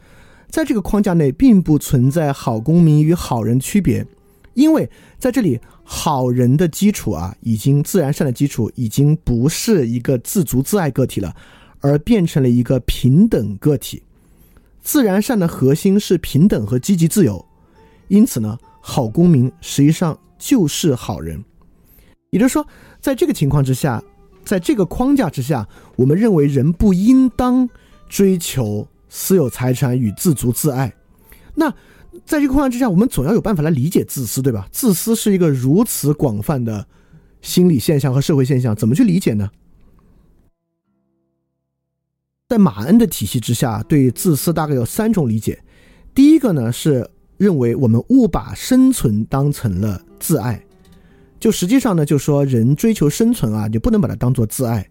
[0.48, 4.06] 在这个框架内，并不存在好公民与好人区别，
[4.52, 4.88] 因为
[5.18, 11.34] 在这里，好人的基础啊，已经自然善的基础已经不是一个自足自爱个体了，
[11.80, 14.00] 而变成了一个平等个体。
[14.80, 17.44] 自然善的核心是平等和积极自由，
[18.08, 21.42] 因此呢，好公民实际上就是好人。
[22.30, 22.64] 也就是说，
[23.00, 24.00] 在这个情况之下，
[24.44, 27.68] 在这个框架之下，我们认为人不应当
[28.08, 30.94] 追求私有财产与自足自爱。
[31.54, 31.70] 那
[32.24, 34.68] 在这个框架之下，我们总要有办法来理解自私，对吧？
[34.70, 36.86] 自私是一个如此广泛的
[37.42, 39.50] 心理现象和社会现象，怎么去理解呢？
[42.48, 45.62] 在马恩的体系之下，对自私大概有三种理解。
[46.14, 50.63] 第一个呢是认为我们误把生存当成了自爱，
[51.44, 54.88] 就实际上呢就说人追求生存啊，你不能把它当做自爱，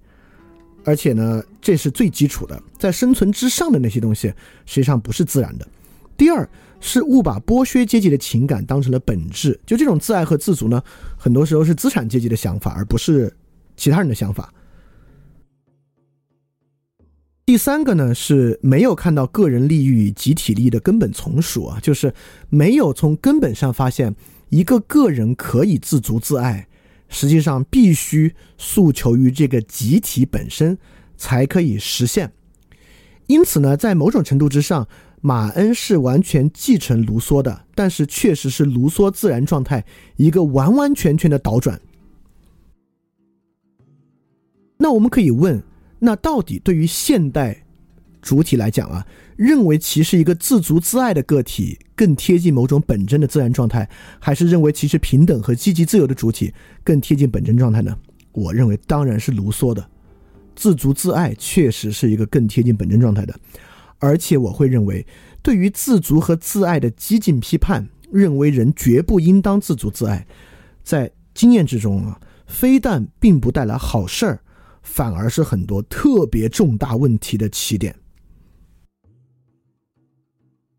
[0.86, 4.32] 而且呢这是最基础的，在生存之上的那些东西
[4.68, 5.68] 实际上不是自然的。
[6.16, 6.48] 第二
[6.80, 10.80] 是误把剥削阶级的情感当成了本质，就这种自爱和自足呢，
[11.18, 13.36] 很多时候是资产阶级的想法，而不是
[13.76, 14.54] 其他人的想法。
[17.48, 22.14] 第三个呢是没有看到个人利益与集体利益的根本从属啊，就是
[22.50, 24.16] 没有从根本上发现
[24.54, 26.68] 一个个人可以自足自爱，
[27.10, 30.78] 实际上必须诉求于这个集体本身
[31.18, 32.32] 才可以实现。
[33.26, 34.88] 因此呢，在某种程度之上，
[35.22, 39.84] 马恩是完全继承卢梭的，但是确实是卢梭自然状态
[40.18, 41.82] 一个完完全全的倒转。
[44.78, 45.64] 那我们可以问。
[45.98, 47.66] 那到底对于现代
[48.22, 49.08] 主体来讲啊，
[49.44, 57.94] 认为其是一个自足自爱的个体更贴近某种本真的自然状态，还是认为其是平等和积极自由的主体更贴近本真状态呢？
[58.32, 59.86] 我认为当然是卢梭的，
[60.56, 63.38] 自足自爱确实是一个更贴近本真状态的，
[64.00, 65.06] 而且我会认为，
[65.42, 70.26] 对于自足和自爱的激进批判，认为人绝不应当自足自爱，
[70.86, 74.40] 在经验之中啊，非但并不带来好事儿。
[74.82, 77.94] 反而是很多特别重大问题的起点。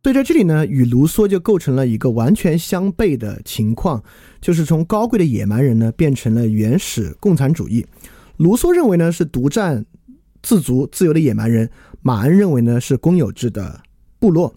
[0.05, 4.05] 所以在这里呢，与卢梭就构成了一个完全相悖的情况，
[4.39, 7.87] 就是从高贵的野蛮人呢变成了原始共产主义。
[8.37, 9.83] 卢梭认为呢是独占、
[10.43, 11.71] 自足、自由的野蛮人，
[12.03, 13.81] 马恩认为呢是公有制的
[14.19, 14.55] 部落。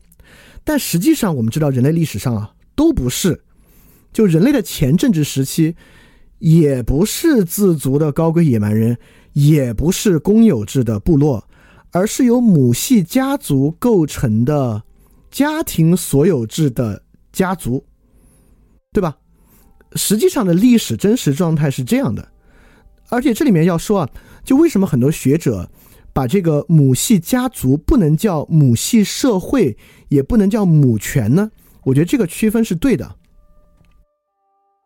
[0.65, 3.41] 但实际上，我们知道人类历史上啊都不是，
[4.11, 5.73] 就人类的前政治时期
[6.39, 8.97] 也不是自足的高贵野蛮人。
[9.31, 11.47] 也不是公有制的部落，
[11.91, 14.81] 而是由母系家族构成的
[15.29, 17.85] 家庭所有制的家族，
[18.91, 19.17] 对吧？
[19.93, 22.27] 实际上的历史真实状态是这样的，
[23.09, 24.09] 而且这里面要说啊，
[24.43, 25.69] 就为什么很多学者
[26.13, 29.77] 把这个母系家族不能叫母系社会，
[30.09, 31.51] 也不能叫母权呢？
[31.83, 33.15] 我觉得这个区分是对的，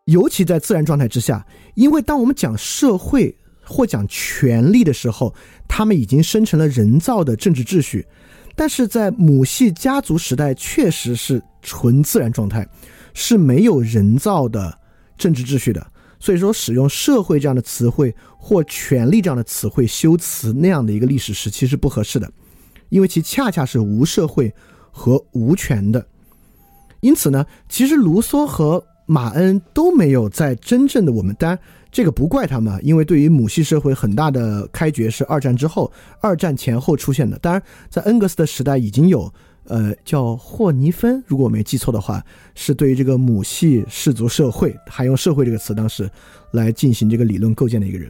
[0.05, 3.37] 尤其在自然状态之下，因为当我们讲社会。
[3.63, 5.33] 或讲权力的时候，
[5.69, 8.05] 他们已经生成了人造的政治秩序，
[8.61, 12.63] 但是在母系家族时代确实是纯自然状态，
[13.11, 14.77] 是没有人造的
[15.17, 15.83] 政治秩序的。
[16.19, 22.31] 所以说，使用“社会”这样的词汇或“权力”这样的词汇修辞那样的一个历史时期是不合适的，
[22.89, 24.53] 因为其恰恰是无社会
[24.91, 26.05] 和无权的。
[26.99, 31.57] 因此呢，其实卢梭和马恩都没有在真正的我们当。
[31.91, 37.37] 这个不怪他们，因为对于母系社会很大的开掘是二战之后、二战前后出现的。
[37.39, 39.31] 当然，在恩格斯的时代已经有，
[39.65, 42.23] 呃，叫霍尼芬，如果我没记错的话，
[42.55, 46.09] 是对于这个母系氏族社会，还用“社会”这个词，当时
[46.51, 48.09] 来进行这个理论构建的一个人。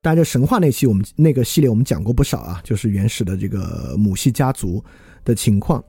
[0.00, 4.82] 当然，神话那期我们那个系列我们讲过不少啊，就是原始的这个母系家族
[5.24, 5.82] 的情况，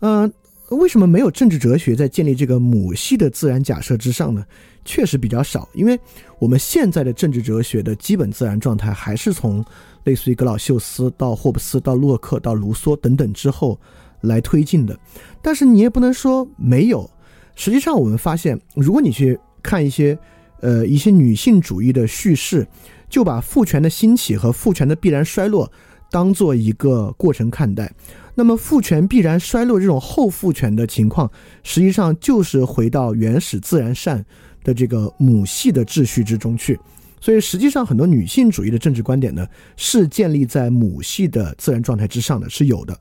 [0.00, 0.32] 嗯。
[0.74, 4.44] 为什么没有政治哲学在建立这个母系的自然假设之上呢？
[4.84, 5.98] 确实比较少，因为
[6.38, 9.64] 我们现在的政治哲学的基本自然状态还是从
[10.04, 13.80] 类似于格老秀斯到霍布斯到洛克到卢梭等等之后
[14.20, 14.94] 来推进的。
[15.40, 17.10] 但是你也不能说没有。
[17.54, 20.18] 实际上，我们发现，如果你去看一些
[20.60, 22.66] 呃一些女性主义的叙事，
[23.08, 25.70] 就把父权的兴起和父权的必然衰落
[26.10, 27.90] 当做一个过程看待。
[28.34, 31.30] 那么父权必然衰落这种后父权的情况，
[31.62, 34.24] 实际上就是回到原始自然善
[34.62, 36.78] 的这个母系的秩序之中去。
[37.20, 42.94] 所以实际上很多女性主义的政治观点呢，是建立在母系的自然状态之上的，是有的。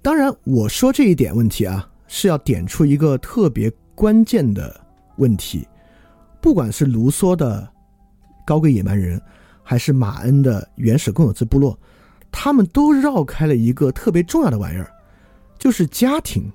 [0.00, 4.80] 当然，我说这一点问题啊，是要点出一个特别关键的
[5.16, 5.66] 问题。
[6.40, 7.66] 不管是卢梭的
[8.46, 9.20] 高贵野蛮人，
[9.62, 11.76] 还是马恩的原始共有制部落，
[12.36, 14.90] 他们都绕开了一个特别重要的玩意儿，
[15.56, 16.50] 就是家庭。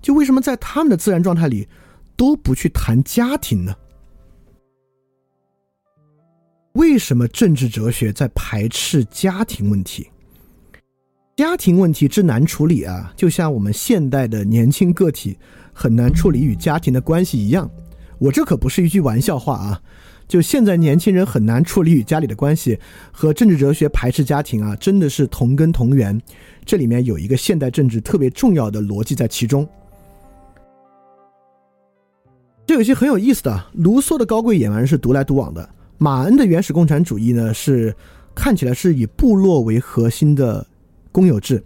[0.00, 1.68] 就为什么在他们的自然状态里
[2.16, 3.74] 都不去谈家庭呢？
[6.72, 10.08] 为什么政治哲学在排斥家庭问题？
[11.36, 15.38] 家庭问题之难处理啊，就像我们现代的年轻个体
[15.72, 17.70] 很难处理与家庭的关系一样。
[18.18, 19.82] 我这可不是一句玩笑话啊！
[20.30, 22.78] 就现在年轻人很难处理与家里的关系，
[23.10, 26.16] 和政治哲学排斥家庭啊，真的是同根同源。
[26.64, 29.68] 这里面有一个现代政治特别重要的逻辑在其中。
[32.64, 33.66] 这有些很有意思的。
[33.72, 35.68] 卢梭的高贵野蛮人是独来独往的，
[35.98, 37.92] 马恩的原始共产主义呢是
[38.32, 40.64] 看起来是以部落为核心的
[41.10, 41.60] 公有制。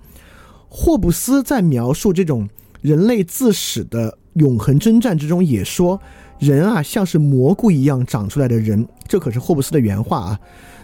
[0.71, 2.49] 霍布斯在描述这种
[2.81, 6.01] 人类自始的永恒征战之中，也说。
[6.45, 10.41] 人啊，像是蘑菇一样长出来的人，这可是霍布斯的原话啊。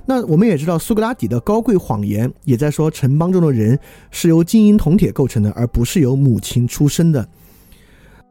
[0.06, 3.78] 那我们也知道，苏格拉底的高贵谎言也在说，城邦中的人
[4.10, 7.28] 是由金银铜铁构成的，而不是由母亲出生的。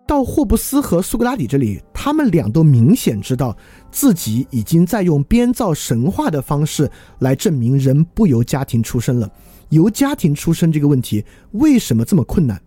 [0.08, 3.56] 到霍布斯和苏格拉底这里，他们俩都明显知道
[3.92, 9.32] 自己已经在用编造神话的方式来证明人不由家庭出生了。
[9.70, 12.60] 由家庭出生这个问题为什么这么困难？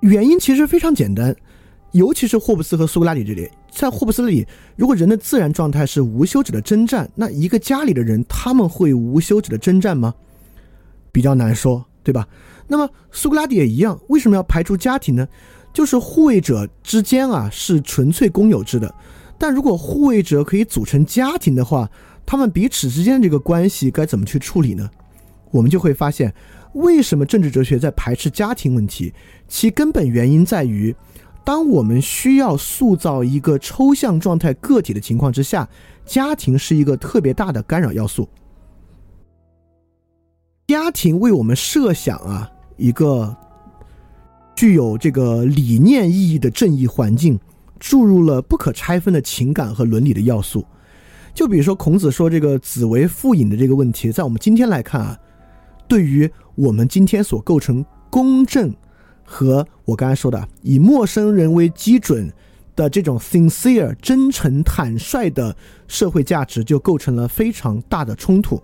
[0.00, 1.36] 原因其实非常简单。
[1.94, 10.12] 尤其是霍布斯和苏格拉底这里，在霍布斯里，如果人的自然状态是无休止的征战，那一个家里的人他们会无休止的征战吗？
[11.12, 12.26] 比较难说，对吧？
[12.66, 15.28] 那么苏格拉底也一样，为什么要排除家庭呢？
[15.72, 18.92] 就是护卫者之间啊是纯粹公有制的，
[19.38, 21.88] 但如果护卫者可以组成家庭的话，
[22.26, 24.90] 他们彼此之间的这个关系该怎么去处理呢？
[25.52, 26.34] 我们就会发现，
[26.72, 29.14] 为什么政治哲学在排斥家庭问题？
[29.46, 30.92] 其根本原因在于。
[31.44, 35.68] 当我们需要塑造一个抽象状态个体的情况之下，
[36.06, 38.26] 家庭是一个特别大的干扰要素。
[40.68, 43.36] 家庭为我们设想啊一个
[44.56, 47.38] 具有这个理念意义的正义环境，
[47.78, 50.64] 注入了不可拆分的情感和伦理的要素。
[51.34, 55.18] 就比如说孔子说这个子为父隐的这个问题，在我们今天来看啊，
[55.86, 58.74] 对于我们今天所构成公正。
[59.24, 62.32] 和我刚才说的以陌生人为基准
[62.76, 65.56] 的这种 sincere 真诚坦率的
[65.88, 68.62] 社会价值，就构成了非常大的冲突。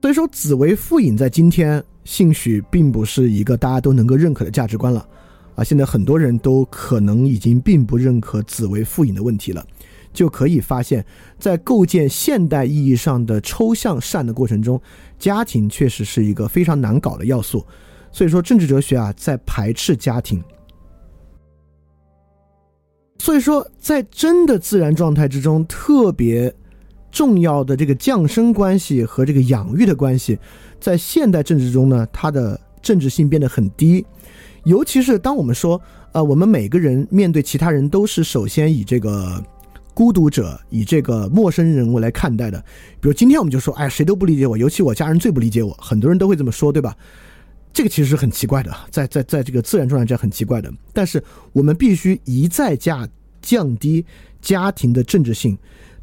[0.00, 5.06] 所以说，子为父隐在今天兴许并不是一个大家都能够认可的价值观了
[5.54, 5.62] 啊！
[5.62, 9.62] 现在很多人都可能已经并不认可子为父隐的问题了，
[10.10, 11.04] 就可以发现，
[11.38, 14.80] 在构建现代意义上的抽象善的过程中，
[15.18, 17.66] 家庭确实是一个非常难搞的要素。
[18.12, 20.42] 所以说，政治哲学啊，在排斥家庭。
[23.18, 26.52] 所以说，在真的自然状态之中，特别
[27.10, 30.38] 重要的这个降生关系和这个养育的关系，
[30.80, 34.04] 在现代政治中呢，它的政治性变得很低。
[34.64, 35.80] 尤其是当我们说，
[36.12, 39.42] 呃，我们每个人面对其他人都是首先以这个
[39.92, 42.58] 孤独者、以这个陌生人物来看待的。
[43.00, 45.76] 比如今天我们就说，哎，谁都不理解我，尤其我家人最不理解我。
[45.78, 46.96] 很多人都会这么说，对吧？
[47.72, 53.08] 这个其实是很奇怪的，在在在这个自然状态下很奇怪的，但是我们必须一再加
[53.40, 54.04] 降低
[54.42, 55.56] 家庭的政治性，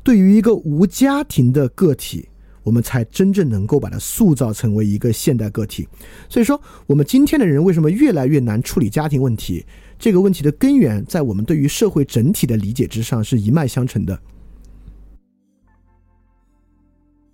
[0.03, 2.27] 对于一个无家庭的个体，
[2.63, 5.87] 我们才真正能够把它塑造成为一个现代个体。
[6.29, 9.65] 所以说，我们今天的人为什么越来越难处理家庭问题？
[9.99, 14.17] 这个问题的根源在我们对于社会整体的理解之上是一脉相承的。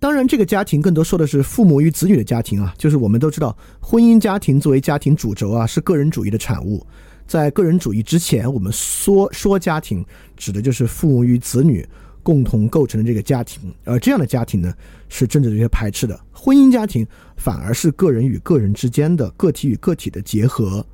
[0.04, 6.86] 当然，这个家庭更多说的是父母与子女的家庭啊，就是我们都知道，婚姻家庭作为家庭主轴啊，是个人主义的产物。
[7.26, 10.04] 在个人主义之前，我们说说家庭，
[10.36, 11.88] 指的就是父母与子女
[12.22, 14.74] 共同构成的这个家庭，而这样的家庭呢，
[15.08, 16.20] 是政治哲学排斥的。
[16.34, 17.06] 婚姻家庭
[17.38, 20.86] 反而是个人与个人之间的、个体与个体的结合。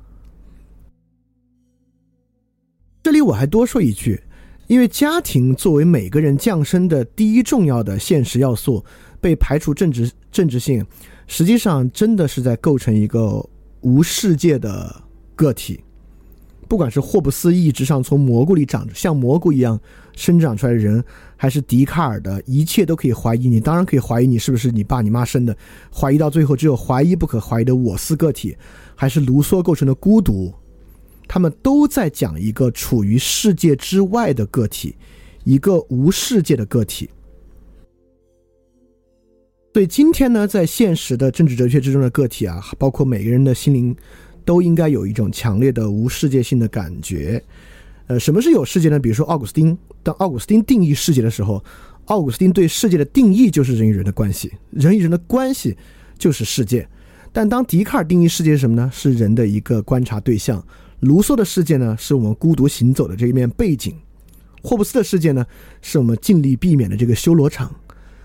[3.03, 4.23] 这里我还多说一句。
[4.71, 8.81] 因为家庭作为每个人降生的第一重要的现实要素，
[9.19, 10.85] 被排除政治政治性，
[11.27, 13.45] 实际上真的是在构成一个
[13.81, 15.03] 无世界的
[15.35, 15.81] 个体。
[16.69, 19.77] 不管是霍布斯意志上从蘑菇里长像蘑菇一样
[20.15, 21.03] 生长出来的人，
[21.35, 25.53] 还是笛卡尔的一切都可以怀疑，你当然可以怀疑你是不是你爸你妈生的，
[25.93, 28.55] 怀疑到最后只有怀疑不可怀疑的我思个体，
[28.95, 30.53] 还是卢梭构成的孤独。
[31.33, 34.97] 他们都在讲一个处于世界之外的个体，
[35.45, 37.09] 一个无世界的个体。
[39.71, 43.95] 所以今天呢，在现实的政治哲学之中的个体啊，包括每个人的心灵，
[44.43, 47.41] 都应该有一种强烈的无世界性的感觉。
[48.07, 48.99] 呃，什么是有世界呢？
[48.99, 51.63] 比如说奥古斯丁，当奥古斯丁定义世界的时候，
[52.07, 55.77] 奥古斯丁对世界的定义就是人与人的关系，人与人的关系
[56.17, 56.85] 就是世界。
[57.31, 58.91] 但当笛卡尔定义世界是什么呢？
[58.93, 60.61] 是人的一个观察对象。
[61.01, 63.95] 卢梭的世界呢，是我们孤独行走的这一面背景。
[64.61, 65.43] 霍布斯的世界呢，
[65.81, 67.73] 是我们尽力避免的这个修罗场。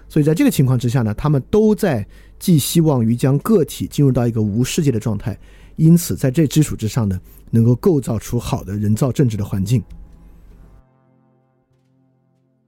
[0.08, 2.06] 所以在这个情况之下呢，他们都在
[2.38, 5.36] 寄希望于将个体进入到一个无世界的状态，
[5.76, 7.18] 因此在这基础之上呢，
[7.50, 9.82] 能够构造出好的人造政治的环境。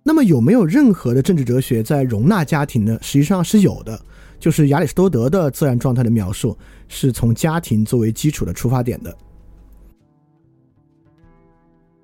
[0.02, 2.98] 那么有没有任何的政治哲学在容纳家庭呢？
[3.02, 4.00] 实际上是有的，
[4.40, 6.56] 就是亚里士多德的自然状态的描述
[6.88, 9.14] 是从家庭作为基础的出发点的。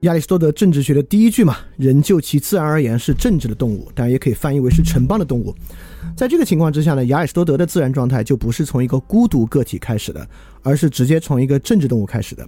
[0.05, 5.55] 亚里士多德政治学的第一句嘛，人就其自然而言是政治的动物，当然也可以翻译为是城邦的动物。
[6.15, 10.29] 在这个情况之下呢，亚里士多德的自然状态就不是从一个孤独个体开始的，
[10.63, 12.47] 而是直接从一个政治动物开始的。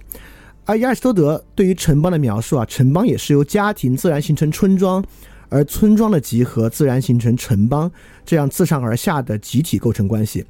[0.65, 5.03] 而亚里士多德对于城邦的描述啊，城邦也是由家庭自然形成村庄，
[5.49, 7.91] 而村庄的集合自然形成城邦，
[8.23, 10.45] 这样自上而下的集体构成关系。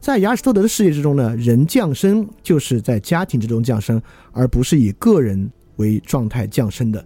[0.00, 4.00] 在亚里士多德的世界之中呢，人降生就是在家庭之中降生，
[4.32, 5.50] 而不是以个人。
[5.76, 7.04] 为状态降生的，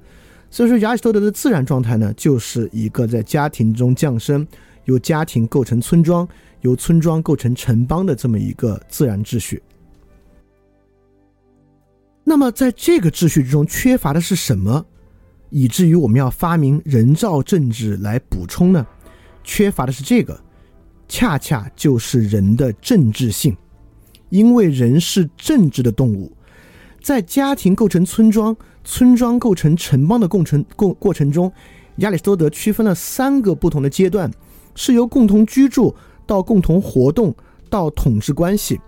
[0.51, 4.47] 所以说亚里士多德的自然状态呢，就是一个在家庭中降生，
[4.85, 6.29] 由家庭构成村庄，
[6.63, 9.63] 由村庄构成城邦的这么一个自然秩序。
[12.25, 14.85] 那么在这个秩序之中缺乏的是什么，
[15.49, 18.87] 以至于我们要发明人造政治来补充呢？
[19.43, 20.39] 缺乏的是这个，
[21.09, 23.57] 恰恰就是人的政治性，
[24.29, 26.31] 因为人是政治的动物。
[27.03, 31.51] 在家庭构成村庄、村庄构成城邦的共程过过程中，
[31.97, 34.31] 亚里士多德区分了三个不同的阶段，
[34.75, 35.95] 是由共同居住
[36.27, 37.35] 到共同活动
[37.69, 38.79] 到统治关系，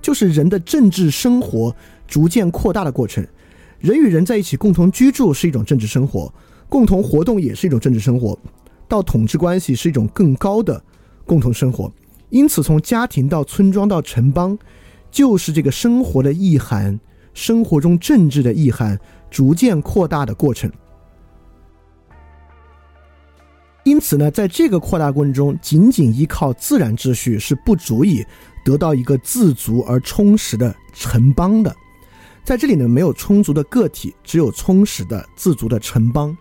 [0.00, 1.74] 就是人的政治生活
[2.06, 3.26] 逐渐扩大的过程。
[3.78, 6.32] 人与人在一起共同居住是一种政治生活，
[6.68, 8.38] 共同活动也是一种政治生活，
[8.88, 10.82] 到统治关系是一种更高的
[11.26, 11.92] 共同生活。
[12.30, 14.58] 因此，从家庭到村庄到城邦，
[15.10, 16.98] 就是这个生活的意涵。
[17.36, 18.98] 生活中政治的意涵
[19.30, 20.72] 逐渐扩大的过程，
[23.84, 28.24] 因此呢，在这个扩大过程中，仅仅依靠自然秩序是不足以
[28.64, 31.76] 得到一个自足而充实的城邦的。
[32.42, 36.34] 在这里呢，没有充足的个体，只有充实的自足的城邦。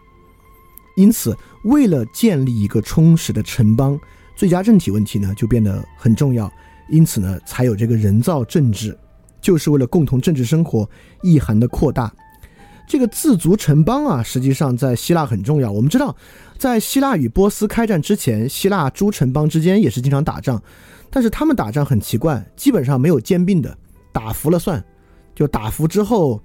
[0.95, 3.99] 因此，为了建立一个充实的城邦，
[4.33, 6.49] 最佳政体问题呢就变得很重要。
[6.87, 8.97] 因此呢，才有这个人造政治。
[9.45, 10.89] 就是为了共同政治生活
[11.21, 12.11] 意涵的扩大，
[12.87, 15.71] 这个自足城邦啊，实际上在希腊很重要。
[15.71, 16.15] 我们知道，
[16.57, 20.59] 在希腊与波斯开战之前，希腊诸城邦之间也是经常打仗，
[21.11, 23.77] 但是他们打仗很奇怪，基本上没有兼并的，
[24.11, 24.83] 打服了算，
[25.35, 26.41] 就打服之后，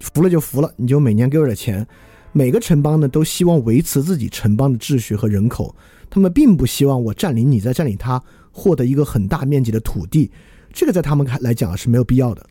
[0.00, 1.86] 服了就服了，你就每年给我点钱。
[2.32, 5.74] 每个城邦呢都希望维持自己城邦的秩序和人口，
[6.10, 10.30] 他们并不希望我占领你，再占领他，获得一个很大面积的土地。
[10.72, 12.46] 这个在他们看来讲是没有必要的。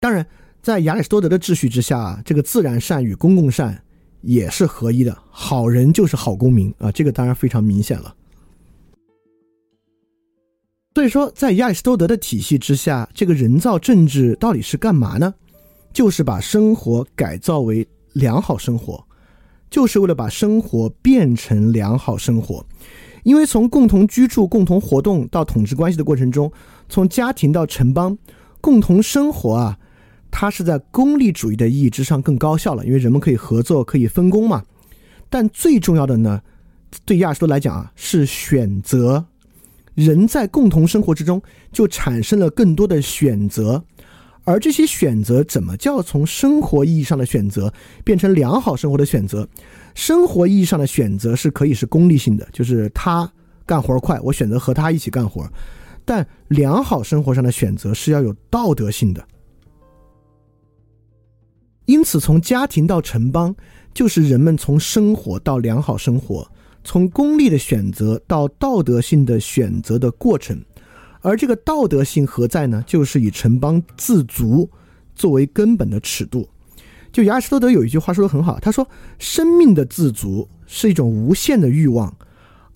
[0.00, 0.26] 当然，
[0.60, 3.84] 在亚里士多德的秩序之下，这个自然善与公共善
[4.20, 5.16] 也是合一的。
[5.30, 8.14] 好人就是好公民啊，这个当然非常明显了。
[10.94, 15.32] 所以说，在亚里士多德的体系之下，这个人造政治到底是干嘛呢？
[15.92, 19.02] 就是把生活改造为良好生活，
[19.70, 22.64] 就是为了把生活变成良好生活。
[23.22, 26.50] 因为从共同居住、共同活动到统治关系的过程中，
[26.88, 28.18] 从家庭到城邦，
[28.60, 29.78] 共同生活啊，
[30.30, 32.84] 它是在功利主义的意义之上更高效了。
[32.84, 34.62] 因为人们可以合作，可以分工嘛。
[35.30, 36.42] 但最重要的呢，
[37.04, 39.26] 对亚里士多来讲啊，是选择。
[39.94, 43.84] 人在共同生活之中就产生了更多的选择，
[44.44, 47.72] 而这些选择怎么叫从生活意义上的选择
[48.04, 49.48] 变成良好生活的选择？
[49.94, 53.30] 生活意义上的选择是可以是功利性的，就是他
[53.64, 55.48] 干活快，我选择和他一起干活。
[56.04, 59.24] 但良好生活上的选择是要有道德性的。
[61.84, 63.54] 因此，从家庭到城邦，
[63.94, 66.50] 就是人们从生活到良好生活，
[66.82, 70.60] 从功利的选择到道德性的选择的过程。
[71.22, 72.84] 而这个道德性何在呢？
[72.86, 74.68] 就是以城邦自足
[75.14, 76.48] 作为根本的尺度。
[77.12, 78.86] 就亚里士多德有一句话说的很好，他说
[79.18, 82.14] ：“生命的自足是一种无限的欲望，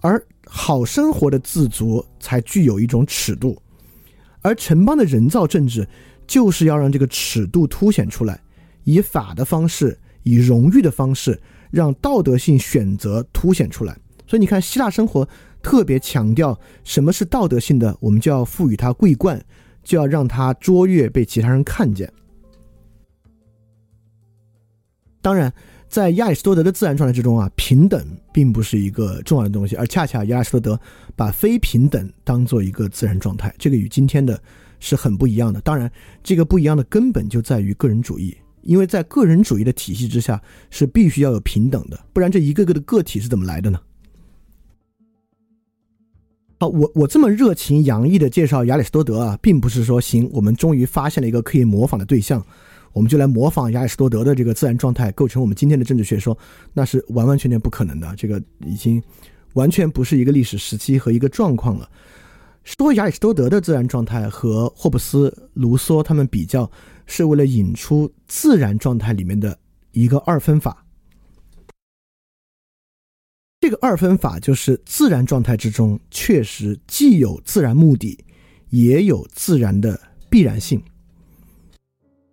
[0.01, 3.61] 而好生活的自足才具有一种尺度。
[4.43, 5.89] 而城邦的人造政治
[6.27, 8.41] 就是要让这个尺度凸显出来，
[8.85, 11.41] 以法的方式，以荣誉的方式，
[11.71, 13.99] 让道德性选择凸显出来。
[14.27, 15.27] 所以你看，希腊生活
[15.67, 19.45] 特别强调什么是道德性的，我们就要赋予它桂冠，
[19.83, 22.09] 就要让它卓越，被其他人看见。
[25.21, 25.53] 当然，
[25.89, 30.81] 在亚里士多德的自然状态之中啊，平等并不是一个重要的东西，而恰恰亚里士多德
[31.17, 34.41] 把非平等当做一个自然状态，这个与今天的
[34.79, 35.61] 是很不一样的。
[35.63, 35.91] 当然，
[36.23, 40.41] 这个不一样的根本就在于个人主义，因为在个人主义的体系之下
[40.71, 43.81] 是必须要有平等的，不然这一个个的个体是怎么来的呢？
[46.59, 52.43] 好，我我这么热情洋溢的介绍亚里士多德啊，并不是说行，我们终于发现了一个可以模仿的对象。
[52.95, 56.37] 我们就来模仿亚里士多德的这个自然状态，构成我们今天的政治学说，
[56.73, 58.11] 那是完完全全不可能的。
[58.17, 59.03] 这个已经
[59.53, 61.87] 完全不是一个历史时期和一个状况了。
[62.65, 66.71] 说亚里士多德的自然状态和霍布斯、卢梭他们比较，
[67.05, 69.59] 是为了引出自然状态里面的
[69.93, 70.86] 一个二分法。
[73.67, 78.17] 这个二分法就是自然状态之中确实既有自然目的，
[78.71, 80.01] 也有自然的
[80.31, 80.81] 必然性。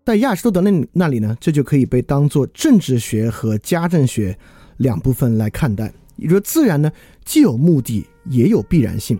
[0.05, 4.37] 在亚里士多德那那里呢，这就可以被当做政治学和家政学
[4.77, 5.91] 两部分来看待。
[6.17, 6.91] 也就是说，自然呢
[7.25, 9.19] 既有目的，也有必然性。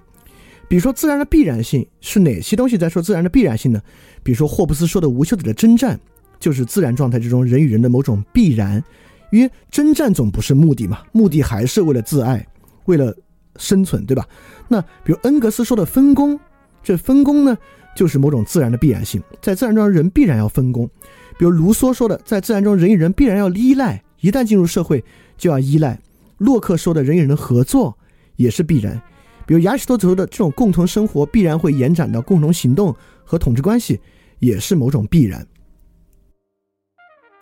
[0.67, 3.81] 比如说，自然的必然性是哪些东西在说自然的必然性呢？
[4.21, 5.99] 比如说，霍布斯说的无休止的征战，
[6.39, 8.83] 就是自然状态之中人与人的某种必然。
[9.33, 12.45] 因为征战总不是目的嘛，目的还是为了自爱，
[12.85, 13.11] 为了
[13.55, 14.23] 生存，对吧？
[14.67, 16.39] 那比如恩格斯说的分工，
[16.83, 17.57] 这分工呢？
[17.95, 20.87] 就是某种自然的必然性，在自然中人必然要分工，
[21.37, 25.03] 比如卢梭说的，在自然中人与人必然要依赖，一旦进入社会
[25.35, 25.99] 就要依赖。
[26.37, 27.97] 洛克说的人与人的合作
[28.35, 29.01] 也是必然，
[29.47, 33.99] 比如亚里士多德的这种共同生活必然会延展到共同行动和统治关系，
[34.37, 35.45] 也是某种必然。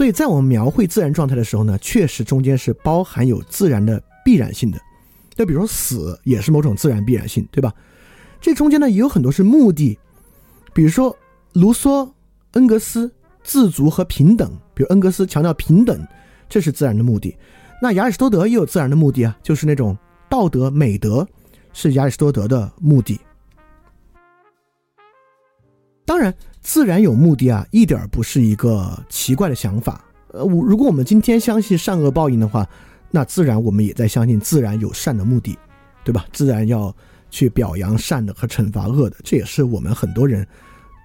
[0.01, 4.79] 所以在我们描绘自然状态的时候呢，确实中间是包含有自然的必然性的。
[5.35, 7.71] 就比如说死也是某种自然必然性，对吧？
[8.39, 9.99] 这中间呢也有很多是目的。
[10.73, 11.15] 比如说，
[11.53, 12.11] 卢梭、
[12.53, 14.51] 恩格斯自足和平等。
[14.73, 16.03] 比如恩格斯强调平等，
[16.49, 17.37] 这是自然的目的。
[17.79, 19.95] 那亚里士多德也有自然的目的啊，就是那种
[20.27, 21.27] 道德美德
[21.73, 23.21] 是亚里士多德的目的。
[26.05, 30.03] 当然，自然有目的啊，一点不是一个奇怪的想法。
[30.29, 32.67] 呃，我如果我们今天相信善恶报应的话，
[33.09, 35.57] 那自然我们也在相信自然有善的目的，
[36.03, 36.25] 对吧？
[36.31, 36.95] 自然要。
[37.33, 40.45] 去表扬善的和惩罚恶的，这也是我们很多人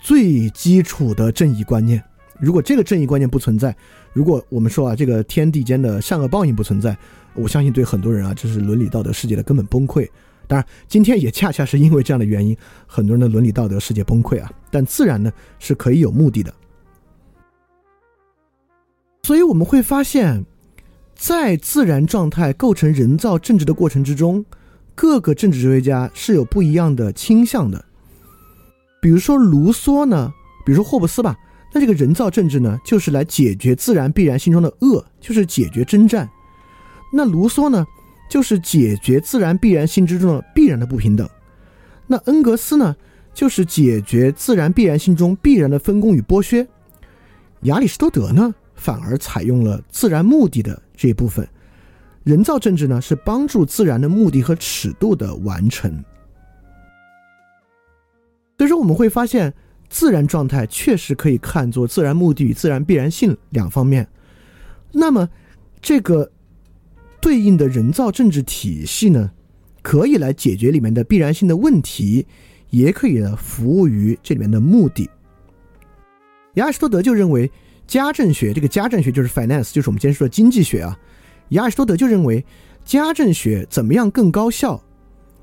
[0.02, 2.02] 最基础的正义观念。
[2.40, 3.72] 如果这个正义观念不存在，
[4.12, 6.98] 如果我们说啊，这个天地间的善恶报应不存在，
[7.36, 10.09] 我相信对很多人啊，这是伦理道德世界的根本崩溃。
[10.49, 14.51] 当然，今天也恰恰是因为这样的原因，很多人的伦理道德世界崩溃啊。
[14.70, 16.53] 但自然呢，是可以有目的的。
[19.22, 20.44] 所以我们会发现，
[21.14, 24.44] 在自然状态构成人造政治的过程之中。
[24.99, 27.84] 各个政治哲学家是有不一样的倾向的，
[28.99, 30.32] 比如说卢梭呢，
[30.64, 31.36] 比如说霍布斯吧，
[31.74, 36.26] 那这个人造政治呢，就是来解决自然必然性中的恶，就是解决征战；
[37.12, 37.84] 那卢梭呢，
[38.29, 41.27] 就是解决自然必然性之中的必然的不平等；
[42.07, 42.95] 那恩格斯呢，
[43.33, 46.66] 就是解决自然必然性中必然的分工与剥削；
[47.62, 51.47] 亚里士多德呢，反而采用了自然目的的这一部分。
[52.24, 56.05] 人造政治呢，是帮助自然的目的和尺度的完成。
[58.59, 59.55] 所以说，我们会发现，
[59.89, 64.09] 自然状态确实可以看作自然目的与自然必然性两方面。
[64.91, 65.29] 那么，
[65.81, 66.29] 这个
[67.21, 69.31] 对应的人造政治体系呢，
[69.83, 72.27] 可以来解决里面的必然性的问题，
[72.71, 75.09] 也可以呢服务于这里面的目的。
[76.55, 77.51] 亚里士多德就认为，
[77.87, 80.99] 家政学这个家政学就是 finance，就是我们今天说的经济学啊。
[81.51, 82.45] 亚里士多德就认为，
[82.85, 84.83] 家政学怎么样更高效，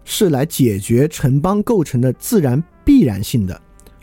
[0.03, 3.61] 是来解决城邦构成的自然必然性的，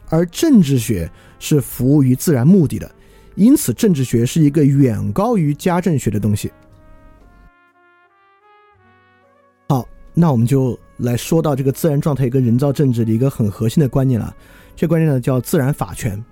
[0.08, 2.90] 而政治学是服务于自然目的的，
[3.34, 6.50] 因此政治学是一个远高于家政学的东西。
[10.20, 14.36] 那我们就来说到这个自然状态跟人造政治的一个很核心的观念了，
[14.76, 16.22] 这观念呢叫自然法权，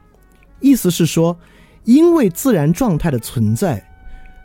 [0.61, 1.35] 意思是说，
[1.85, 3.83] 因为自然状态的存在。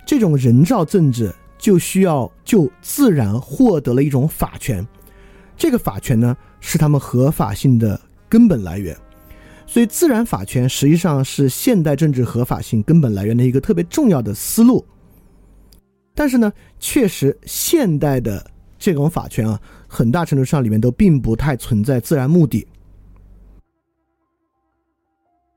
[0.06, 4.86] 这种人造政治就需要就自然获得了一种法权，
[5.58, 8.98] 这个法权呢是他们合法性的根本来源，
[9.66, 14.86] 所以自然法权实际上是现代政治合法性根本来源的一个特别重要的思路。
[16.16, 18.46] 但是呢，确实现代的
[18.84, 19.58] 这种法权啊，
[19.88, 22.68] 很大程度上里面都并不太存在自然目的，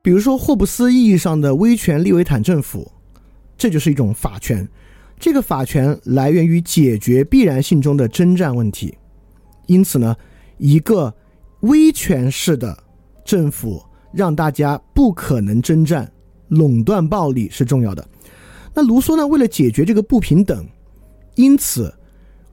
[0.00, 2.92] 比如说霍布斯意义上的威权利维坦政府。
[3.58, 4.68] 这就是一种法权，
[5.18, 8.96] 这个法权来源于解决必然性中的征战问题，
[9.66, 10.14] 因此呢，
[10.58, 11.12] 一个
[11.60, 12.78] 威权式的
[13.24, 16.12] 政府让大家不可能征战，
[16.48, 18.06] 垄断暴力是重要的。
[18.74, 20.64] 那卢梭呢，为了解决这个不平等，
[21.34, 21.92] 因此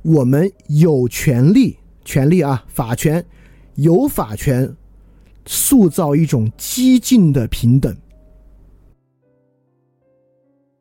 [0.04, 3.26] 我们有权利，权利啊，法权，
[3.76, 4.76] 有法权
[5.46, 7.96] 塑造一种激进的平等。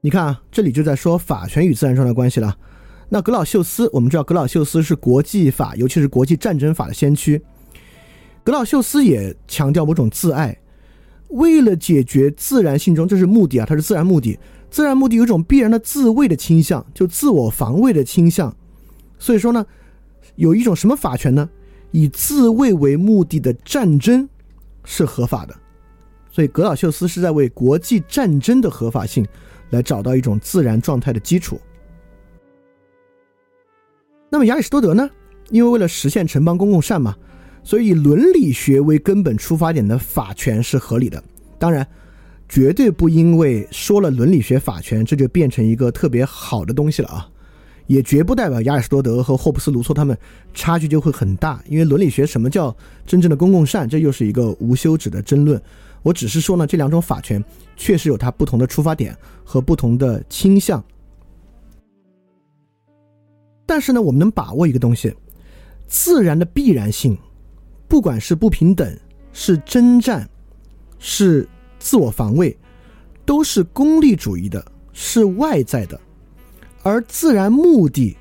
[0.01, 2.59] 你看啊，这里就在说法权与自然状态关系了。
[3.09, 7.41] 那格老秀斯，我们知道格老秀斯是国际法，尤其是国际战争法的先驱。
[8.43, 10.59] 格老秀斯也强调某种自爱，
[11.29, 14.37] 为了解决自然性中，这是目的啊，它是自然目的。
[14.68, 18.57] 自然目的有一种必然的自卫的倾向，就自我防卫的倾向。
[19.23, 19.64] 所以说呢，
[20.35, 21.49] 有一种什么法权呢？
[21.93, 24.29] 以自卫为目的的战争
[24.85, 25.55] 是合法的。
[26.31, 29.27] 所以格老秀斯是在为国际战争的合法性。
[29.73, 31.59] 来找到一种自然状态的基础。
[34.29, 35.09] 那么亚里士多德呢？
[35.49, 37.16] 因为为了实现城邦公共善嘛，
[37.64, 41.25] 所以以伦理学为根本出发点的法权是合理的。
[41.59, 41.89] 当然，
[42.51, 47.31] 绝对不因为说了伦理学法权，这就变成一个特别好的东西了啊！
[47.87, 50.16] 也绝不代表亚里士多德和霍布斯、卢梭他们
[50.55, 51.62] 差距就会很大。
[51.68, 52.74] 因为伦理学什么叫
[53.07, 55.61] 真正的公共善，这又是一个无休止的争论。
[56.03, 57.43] 我只是说呢，这两种法权
[57.76, 60.83] 确实有它不同的出发点和不同的倾向。
[63.64, 65.14] 但是呢，我们能把握一个东西：
[65.87, 67.16] 自然的必然性，
[67.89, 68.99] 不管是不平等、
[69.33, 70.28] 是征战、
[70.99, 72.57] 是自我防卫，
[73.24, 75.97] 都是功利主义的，是外在的；
[76.83, 78.16] 而自然目的，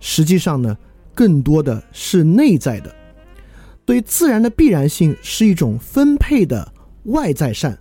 [0.00, 0.76] 实际上呢，
[1.14, 2.94] 更多的是内在的。
[3.84, 6.72] 对自然的必然性是一种分配的。
[7.06, 7.76] 外在善，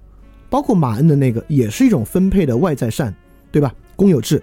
[0.50, 3.14] 包括马恩的那个，也是一种分配的外在善，
[3.52, 3.72] 对吧？
[3.96, 4.42] 公有制。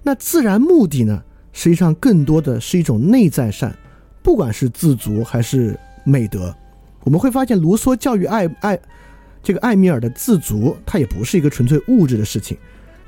[0.00, 1.20] 那自然目的呢？
[1.52, 3.76] 实际上更多的是一种内在善，
[4.22, 6.54] 不管是自足还是美德。
[7.02, 8.78] 我们会发现，卢梭教育艾艾
[9.42, 12.56] 这个艾米尔的自足，它也不是一个纯粹物质的事情，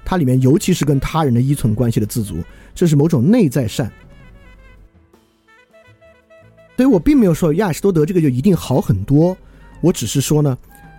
[0.04, 2.42] 它里面尤其是跟他人的依存关系的自足，
[2.74, 3.90] 这是某种内在善。
[6.76, 9.36] 所以我并没有说亚里士多德这个就一定好很多，
[9.80, 10.56] 我只是说呢。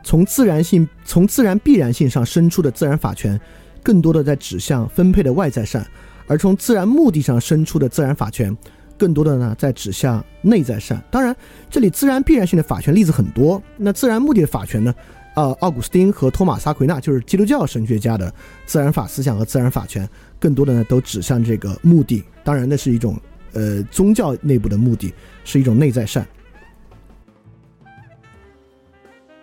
[0.08, 3.42] 从自然性、从自然必然性上生出的自然法权，
[3.82, 5.82] 更多的在指向分配的外在善；
[6.28, 8.56] 而从自然目的上生出的自然法权，
[9.00, 11.04] 更多的呢在指向内在善。
[11.10, 11.36] 当然，
[11.72, 13.60] 这里自然必然性的法权例子很多。
[13.78, 14.94] 那自然目的的法权呢？
[15.36, 18.34] 呃，奥古斯丁和托马萨·奎纳就是基督教神学家的
[18.66, 20.08] 自然法思想和自然法权，
[20.40, 22.24] 更多的呢都指向这个目的。
[22.42, 23.20] 当然，那是一种
[23.52, 25.14] 呃宗教内部的目的，
[25.44, 26.26] 是一种内在善。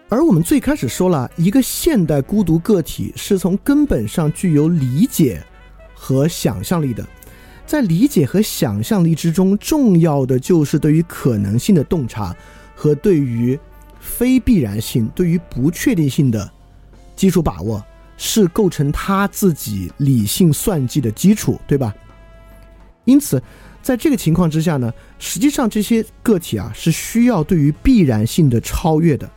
[0.09, 5.43] 而我们最开始说了一个现代孤独个体是从根本上具有理解
[5.95, 7.07] 和想象力的，
[7.67, 12.35] 在理解和想象力之中，重要的就是对于可能性的洞察
[12.75, 13.59] 和对于
[14.03, 16.51] 非必然性、对于不确定性的
[17.15, 17.83] 基础把握，
[18.17, 21.95] 是构成他自己理性算计的基础，对吧？
[23.05, 23.41] 因此，
[23.81, 29.31] 在这个情况之下呢，实际上这些个体啊是需要对于必然性的超越的。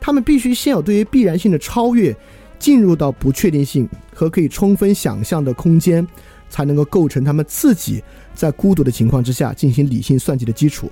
[0.00, 2.14] 他们必须先有对于必然性的超越，
[2.58, 6.06] 进入到不确定性和可以充分想象的空间，
[6.48, 8.02] 才能够构成他们自己
[8.34, 10.90] 在孤独的情况之下进行理性算计的基础。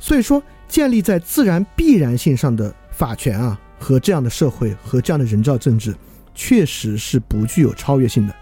[0.00, 5.94] 所以说，建立在自然必然性上的法权啊，和这样的社会和这样的人造政治，
[6.34, 8.34] 确实是不具有超越性的。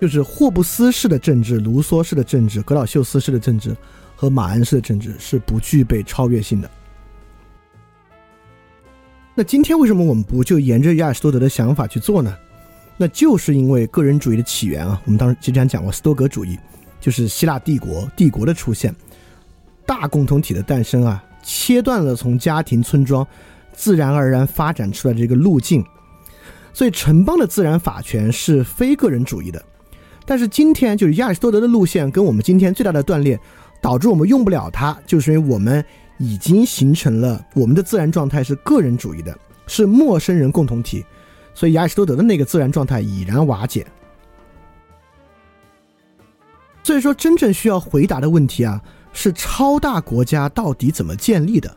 [0.00, 3.74] 就是霍布斯式的政治、卢梭式的政治、格老秀斯式的政治
[4.14, 6.70] 和马恩式的政治是不具备超越性的。
[9.34, 12.36] 那今天为什么我们不就沿着亚里士多德的想法去做呢？
[12.98, 15.00] 那就是因为个人主义的起源啊。
[15.04, 16.58] 我们当时之前讲过斯多格主义，
[17.00, 18.94] 就是希腊帝国帝国的出现，
[19.86, 23.26] 大共同体的诞生啊，切断了从家庭村庄
[23.72, 25.84] 自然而然发展出来这个路径。
[26.72, 29.64] 所以城邦的自然法权是非个人主义的。
[30.24, 33.38] 但是今天就是亚里士多德的路线跟我们今天最大的断裂，
[33.80, 35.84] 导致我们用不了它，就是因为我们。
[36.18, 41.04] 已经形成了我们的自然状态是个人主义的，是陌生人共同体，
[41.52, 43.86] 所以亚里士多德的那个自然状态已然瓦解。
[46.82, 48.80] 所以说，真正需要回答的问题啊，
[49.16, 51.76] 是超大国家到底怎么建立的？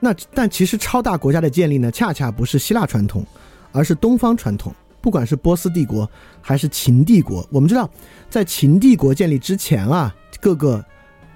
[0.00, 3.24] 那但其实超大国家的建立呢，恰恰不是希腊传统，
[3.70, 4.74] 而是东方传统。
[5.00, 6.10] 不管是波斯帝国
[6.40, 7.88] 还是秦帝国，我们知道，
[8.28, 10.84] 在秦帝国建立之前啊，各个。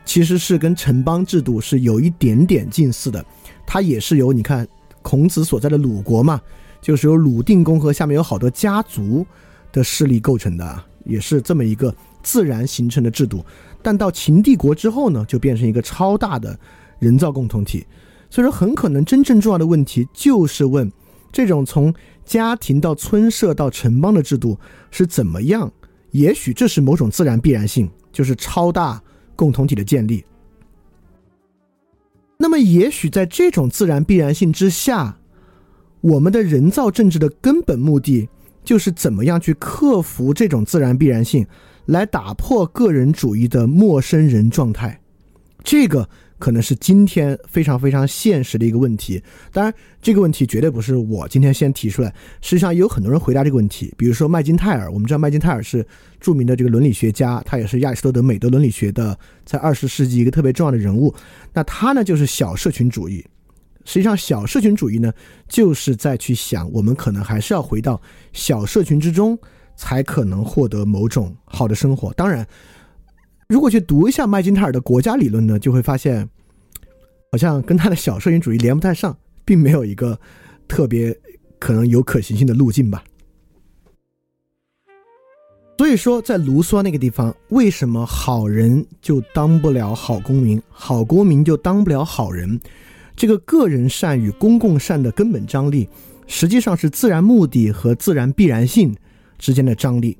[0.07, 3.25] 其实是跟城邦制度是有一点点近似的，
[3.67, 4.69] 它也是由你看
[5.01, 6.39] 孔子所在的鲁国嘛，
[6.83, 9.27] 就是由鲁定公和下面有好多家族
[9.73, 11.93] 的势力构成的，也是这么一个
[12.23, 13.43] 自然形成的制度。
[13.85, 16.59] 但到秦帝国之后呢，就变成一个超大的
[16.99, 17.87] 人造共同体。
[18.31, 20.91] 所以说，很可能真正重要的问题就是问，
[21.31, 24.59] 这种从家庭到村社到城邦的制度
[24.91, 25.71] 是怎么样？
[26.11, 29.03] 也许这是某种自然必然性，就是超大
[29.37, 30.25] 共同体的建立。
[32.39, 35.19] 那么，也许在这种自然必然性之下，
[36.01, 38.29] 我们的人造政治的根本目的
[38.65, 41.47] 就是怎么样去克服这种自然必然性，
[41.87, 45.01] 来打破个人主义的陌生人状态。
[45.63, 46.09] 这个。
[46.37, 49.23] 可能是今天非常非常现实的一个问题。
[49.51, 49.73] 当然，
[50.03, 52.13] 这个问题绝对不是我今天先提出来。
[52.43, 53.95] 实际上，也有很多人回答这个问题。
[53.97, 55.87] 比如说麦金泰尔，我们知道麦金泰尔是
[56.21, 59.17] 著名的这个伦理学家，他也是亚里士多德美德伦理学的
[59.47, 61.15] 在二十世纪一个特别重要的人物。
[61.55, 63.25] 那他呢，就是小社群主义。
[63.87, 65.11] 实际上，小社群主义呢，
[65.49, 67.99] 就是在去想，我们可能还是要回到
[68.35, 69.39] 小社群之中，
[69.77, 72.13] 才可能获得某种好的生活。
[72.15, 72.47] 当然。
[73.47, 76.27] 如果去读一下麦金泰尔的国家理论呢，就会发现，
[77.31, 79.15] 好像跟他的小社群主义连不太上，
[79.45, 80.19] 并没有一个
[80.67, 81.15] 特别
[81.59, 83.05] 可能有可行性的路径吧。
[85.77, 92.59] 所以说，在卢梭那个地方，为什么好人就当不了好公民，好公民就当不了好人？
[93.15, 95.87] 这个个人善与公共善的根本张力，
[96.27, 98.97] 实际上是自然目的和自然必然性
[99.45, 100.17] 之间的张力。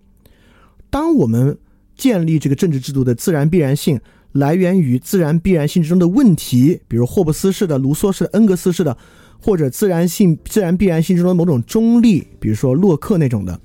[0.91, 1.57] 当我们
[1.97, 3.99] 建立这个政治制度的自然必然性，
[4.33, 8.95] 来源于自然必然性之中的问题，比如霍布斯式的、卢梭式的、恩格斯式的，
[9.41, 13.59] 或者自然性、自然必然性之中的某种中立，比如说洛克那种的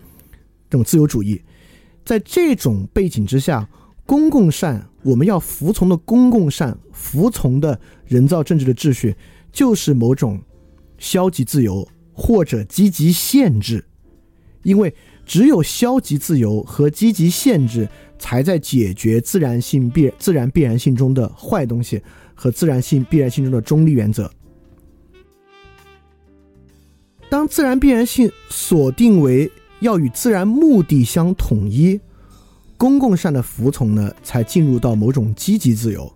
[0.70, 1.42] 这种自由主义。
[2.06, 3.68] 在这种背景之下，
[4.06, 9.16] 公共善，我们要服从的公共善，服从的人造政治的秩序，
[9.52, 10.40] 就是某种
[10.98, 13.86] 消极自由或者积极限制，
[14.64, 14.94] 因为
[15.30, 17.88] 只有消极自由和积极限制。
[18.22, 22.04] 才在解决自然性必自然必然性中的坏东西
[22.36, 24.30] 和自然性必然性中的中立原则。
[27.30, 29.50] 当自然必然性锁定为
[29.80, 31.98] 要与自然目的相统一，
[32.76, 36.12] 公共善的服从呢，才进入到某种积极自由。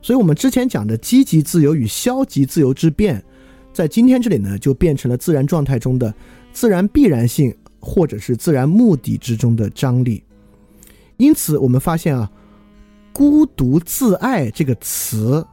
[0.00, 3.22] 所以，我们之前讲的积极自由与消极自由之变，
[3.70, 6.14] 在今天这里呢，就变成了自然状态中的
[6.54, 7.54] 自然必然性
[7.84, 10.24] 或者是自然目的之中的张力。
[11.18, 12.28] 因此，我们发现啊
[13.12, 15.46] ，“孤独自爱”这个词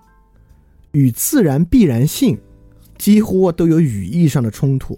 [0.93, 2.36] 与自然必然性
[2.97, 4.97] 几乎都有语义上的冲突。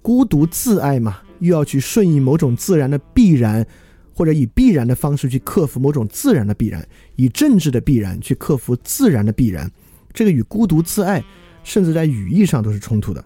[0.00, 3.66] 孤独自爱嘛，又要去顺应某种自然的必然，
[4.14, 9.70] 或者以必然的方式去克服某种自然的必然，以政治的必然去克服自然的必然。
[10.14, 11.22] 这个与孤独自爱，
[11.62, 13.22] 甚至在语义上都是冲突的。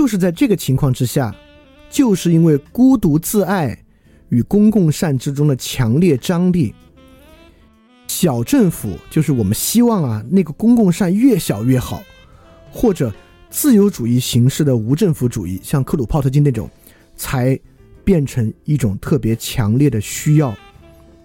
[0.00, 1.34] 就是在这个情况之下，
[1.90, 3.78] 就是因为孤独自爱。
[4.30, 6.72] 与公共善之中的强烈张力，
[8.06, 12.02] 小政府就是我们希望啊，那个公共善越小越好，
[12.70, 13.12] 或者
[13.50, 16.70] 自由主义形式的无政府主义，像克鲁泡特金那种，
[17.14, 17.58] 才
[18.02, 20.56] 变成一种特别强烈的需要，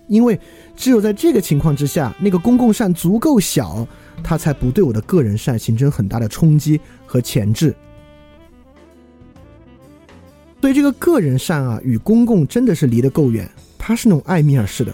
[0.09, 0.37] 因为
[0.75, 3.87] 只有在这个情况之下，那个公共善足够小，
[4.21, 7.73] 它才不对我的个人善形成很大的冲击和钳制。
[10.65, 13.47] 所以这个个人善啊，与公共真的是离得够远。
[13.77, 14.91] 它是那种艾米尔式的，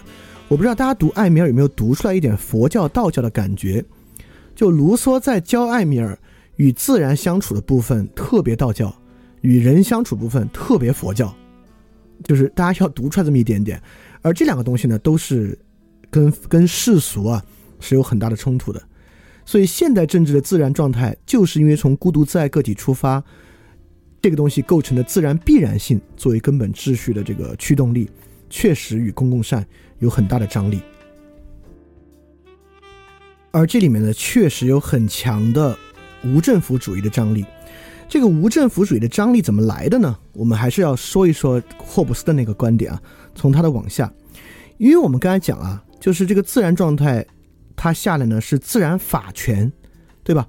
[0.48, 3.82] 我不知道大家读艾米尔有没有读出来一点佛教、道教的感觉。
[4.54, 6.18] 就卢梭在教艾米尔
[6.56, 8.94] 与自然相处的部分特别道教，
[9.40, 11.34] 与人相处部分特别佛教，
[12.22, 13.82] 就是大家要读出来这么一点点。
[14.20, 15.58] 而这两个东西呢，都是
[16.10, 17.42] 跟跟世俗啊
[17.80, 18.82] 是有很大的冲突的。
[19.46, 23.24] 所以现代政治的自然状态，就是因为从孤独自爱个体出发。
[24.22, 28.08] 这个东西构成的自然必然性作为根本秩序的这个驱动力，
[28.48, 29.66] 确实与公共善
[29.98, 30.80] 有很大的张力，
[33.50, 35.76] 而这里面呢，确实有很强的
[36.22, 37.44] 无政府主义的张力。
[38.08, 40.16] 这个无政府主义的张力怎么来的呢？
[40.34, 43.02] 我们还是要说一说霍布斯的那个观点啊，
[43.34, 44.12] 从他的往下，
[44.78, 47.26] 因为我们刚才讲啊，就是这个自然状态，
[47.74, 49.72] 它下来呢是自然法权，
[50.22, 50.46] 对吧？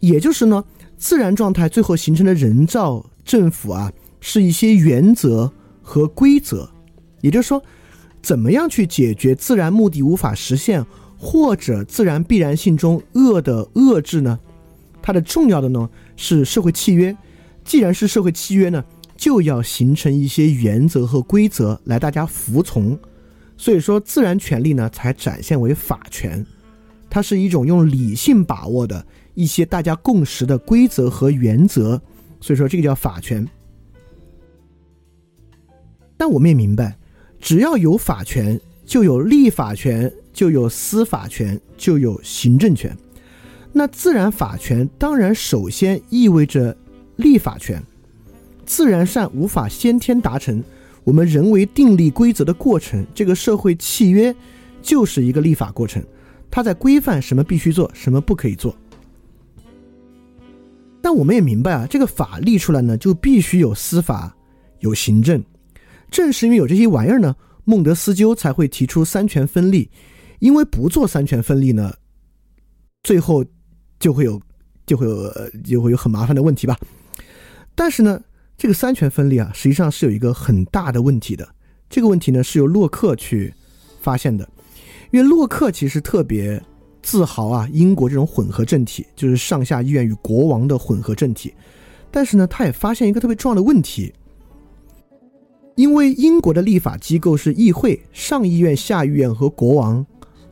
[0.00, 0.64] 也就是呢。
[0.96, 6.68] 自然状态最后形成的人造政府啊，是一些原则和规则，
[7.20, 7.62] 也就是说，
[8.22, 10.84] 怎么样去解决自然目的无法实现
[11.18, 14.38] 或者自然必然性中恶的遏制呢？
[15.02, 17.14] 它的重要的呢是社会契约，
[17.64, 18.82] 既然是社会契约呢，
[19.16, 22.98] 就要形成一些原则和规则来大家服从，
[23.58, 26.44] 所以说自然权利呢才展现为法权，
[27.10, 29.04] 它是一种用理性把握的。
[29.34, 32.00] 一些大家共识的规则和原则，
[32.40, 33.46] 所以说这个叫法权。
[36.16, 36.96] 但我们也明白，
[37.40, 42.96] 只要有法权，就有立法权，就有司法权，就有行政权。
[43.72, 46.76] 那自然法权当然首先意味着
[47.16, 47.82] 立法权。
[48.64, 50.62] 自然善无法先天达成，
[51.02, 54.34] 我们人为订立规则的过程，这个社会契约
[54.80, 56.02] 就是一个立法过程，
[56.50, 58.74] 它在规范什么必须做，什么不可以做。
[61.04, 64.34] 但我们也明白啊，这个法立出来呢，就必须有司法，
[64.78, 65.44] 有行政。
[66.10, 69.90] 正是因为有这些玩意儿呢，孟德斯鸠才会提出三权分立。
[70.38, 71.92] 因为不做三权分立呢，
[73.02, 73.44] 最后
[74.00, 74.40] 就会有
[74.86, 75.30] 就会有
[75.62, 76.78] 就会有很麻烦的问题吧。
[77.74, 78.18] 但是呢。
[78.56, 81.46] 这个三权分立啊，实际上是有一个很大的问题的。
[81.90, 83.52] 这个问题呢，是由洛克去
[84.00, 84.48] 发现的。
[85.10, 86.62] 因为洛克其实特别
[87.04, 91.52] 自豪啊，英国这种混合政体，就是上下议院与国王的混合政体。
[92.10, 94.12] 但是呢，他也发现一个特别重要的问题，
[95.74, 100.04] 因为英国的立法机构是议会，上议院、下议院和国王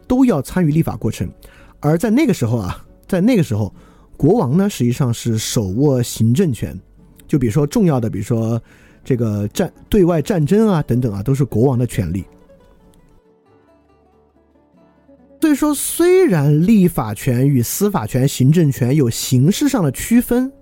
[0.07, 1.26] 都要参与立法过程。
[1.80, 3.74] 而在那个时候啊，在那个时候，
[4.16, 6.78] 国王呢实际上是手握行政权。
[7.26, 8.61] 就比如说重要的，比如说
[9.03, 12.24] 这个战对外战争啊等等啊，都是国王的权利。
[15.43, 20.53] 所以说，虽然立法权与司法权、行政权有形式上的区分，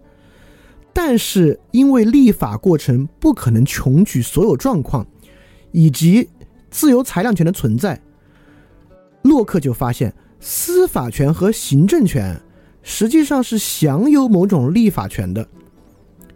[0.95, 5.07] 但是因为立法过程不可能穷举所有状况，
[5.70, 6.31] 以及
[6.70, 8.01] 自由裁量权的存在，
[9.20, 12.41] 洛克就发现司法权和行政权
[12.83, 15.47] 实际上是享有某种立法权的。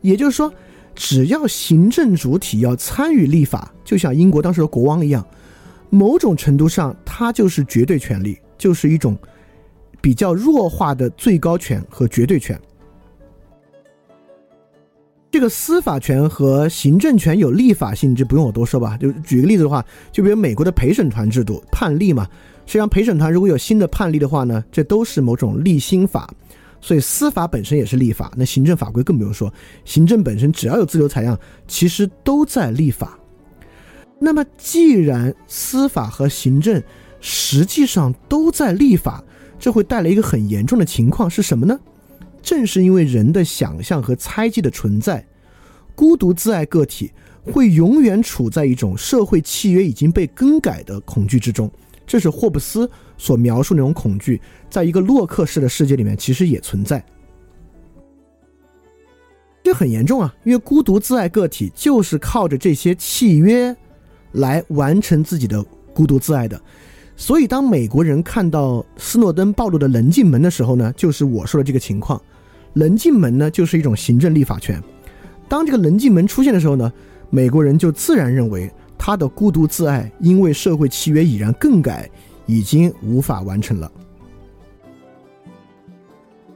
[0.02, 0.52] 也就是说，
[0.94, 5.26] 只要行政主体要参与立法，就像英国当时的国王一样，
[5.94, 9.16] 某种程度上，它就是绝对权力，就是一种
[10.00, 12.60] 比较弱化的最高权和绝对权。
[15.30, 18.96] 这个司法权和行政权有立法性质，不用我多说吧？
[18.96, 22.24] 就举个例子的话，就比如美国的陪审团制度，判例嘛，
[22.66, 26.28] 实际上陪审团如果有新的判例的话呢，这都是某种立新法。
[26.80, 29.52] 所以司法本身也是立法，那行政法规更不用说。
[29.84, 33.18] 行政本身只要有自由采样，其实都在立法。
[34.24, 36.82] 那么，既然司法和行政
[37.20, 39.22] 实际上都在立法，
[39.58, 41.78] 这会带来一个很严重的情况是什么呢？
[42.42, 45.26] 正是因为人的想象和猜忌的存在，
[45.94, 47.12] 孤独自爱个体
[47.44, 51.70] 会永远处在一种社会契约已经被更改的恐惧之中。
[52.06, 57.04] 这是霍布斯所描述那种恐惧，在一个洛克式的世界里面，其实也存在。
[59.62, 63.74] 这很严重啊，因为孤独自爱个体就是靠着这些契约
[64.34, 65.60] 来完成自己的
[65.92, 66.60] 孤独自爱的。
[67.16, 72.20] 所以，当美国人看到斯诺登暴露的棱镜门的时候呢，就是我说的这个情况。
[72.74, 74.80] 棱镜门呢，就是一种行政立法权。
[75.48, 76.92] 当这个棱镜门出现的时候呢，
[77.30, 78.70] 美国人就自然认为。
[78.96, 82.08] 他的孤独自爱，因为社会契约已然更改，
[82.46, 83.90] 已经无法完成了。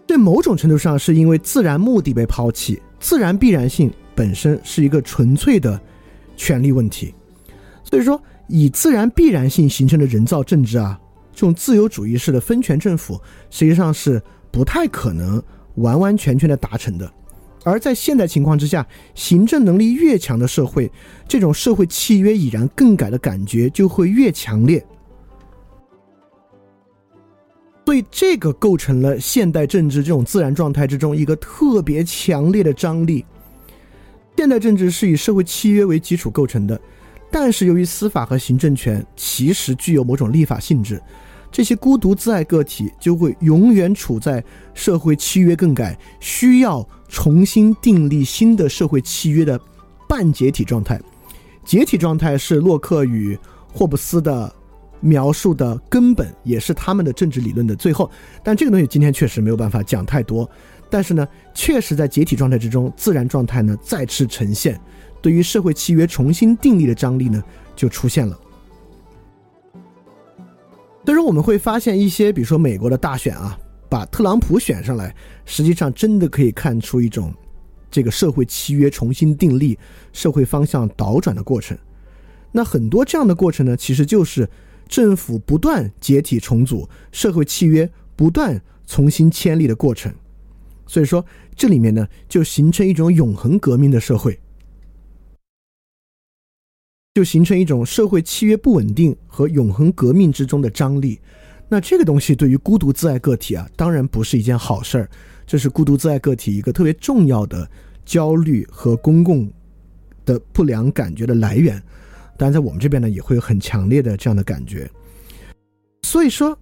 [0.06, 5.78] 在某种程度上是因为自然目的被抛弃，自然必然性本身是一个纯粹的
[6.38, 7.12] 权利问题。
[7.90, 11.00] 所以说，以自然必然性形成的人造政治啊，
[11.32, 13.20] 这种自由主义式的分权政府，
[13.50, 15.42] 实际上是不太可能
[15.76, 17.10] 完完全全的达成的。
[17.64, 20.90] 而在现代情况之下，行政能力越强的社会，
[21.26, 24.84] 这种社会契约已然更改的感觉就会越强烈。
[27.84, 33.24] 所以，这个构成了现代政治这种自然状态之中一个特别强烈的张力。
[34.36, 36.80] 现代政治是以社会契约为基础构成的，
[37.30, 41.00] 但是由于司法和行政权其实具有某种立法性质。
[41.50, 49.58] 这些孤独自爱个体就会永远处在社会契约更改、需要重新订立新的社会契约的
[50.06, 51.00] 半解体状态。
[51.64, 53.38] 解体状态是洛克与
[53.72, 54.54] 霍布斯的
[55.00, 58.10] 描述的根本，也是他们的政治理论的最后。
[58.42, 60.48] 但这个东西今天确实没有办法讲太多。
[60.90, 64.78] 但是呢，确实在解体状态之中，自然状态呢再次呈现，
[65.20, 67.42] 对于社会契约重新订立的张力呢
[67.74, 68.38] 就出现了。
[71.04, 73.58] 所以说，我们会发现一些，比如说美国的大选啊，
[73.88, 75.14] 把特朗普选上来，
[75.46, 77.32] 实际上真的可以看出一种
[77.90, 79.78] 这个社会契约重新订立、
[80.12, 81.78] 社会方向倒转的过程。
[82.52, 84.46] 那很多这样的过程呢，其实就是
[84.86, 90.12] 政府不断解体重组、社会契约不断重新签立的过程。
[90.86, 91.24] 所以说，
[91.56, 94.38] 这里面呢，就形成一种永恒革命的社会。
[97.18, 101.18] 就形成一种社会契约不稳定和永恒革命之中的张力。
[101.68, 105.10] 那这个东西对于孤独自爱个体啊，当然不是一件好事儿，
[105.44, 107.68] 这是孤独自爱个体一个特别重要的
[108.04, 109.52] 焦虑和公共
[110.24, 111.74] 的不良感觉的来源。
[112.36, 114.88] 当然，在我们这边呢，也会有很强烈的这样的感觉。
[116.04, 116.56] 所以说，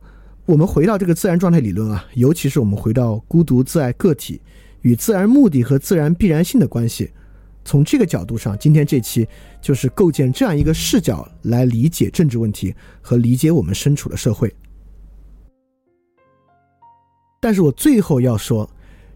[0.46, 4.40] 我们回到这个自然状态理论啊，尤其是我们回到孤独自爱个体
[4.80, 7.10] 与自然目的和自然必然性的关系，
[7.66, 9.26] 从这个角度上，今天这期
[9.60, 14.54] 就是构建这样一个视角来理解政治问题和理解我们身处的社会。
[17.40, 18.70] 但是我最后要说，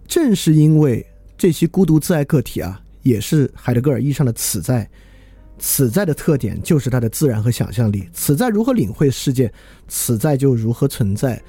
[0.04, 1.06] 正是因为
[1.38, 4.88] 这些孤独自爱个体啊，也是海德格尔意义上的此在。
[5.60, 8.08] 此在的特点就是它的自然和想象力。
[8.12, 9.52] 此在如何领会世界，
[9.86, 11.40] 此在就如何存在。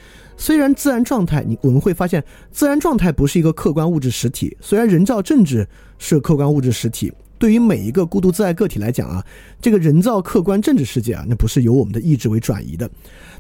[0.41, 4.57] 虽然自然状态，你我们会发现，自然状态不是一个客观物质实体。
[4.59, 5.67] 虽然人造政治
[5.99, 9.23] 是客观物质实体，对于每一个孤独自爱个体来讲啊，
[9.61, 12.89] 这个人造客观政治世界啊，那不是由我们的意志为转移的。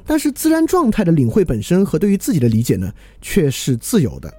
[0.05, 4.31] 但是自然状态的领会本身和对于自己的理解呢，却是自由的。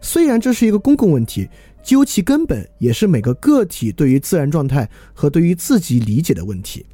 [0.00, 1.48] 虽然这是一个公共问题。
[1.82, 6.84] 究其根本，也是每个个体对于自然状态和对于自己理解的问题。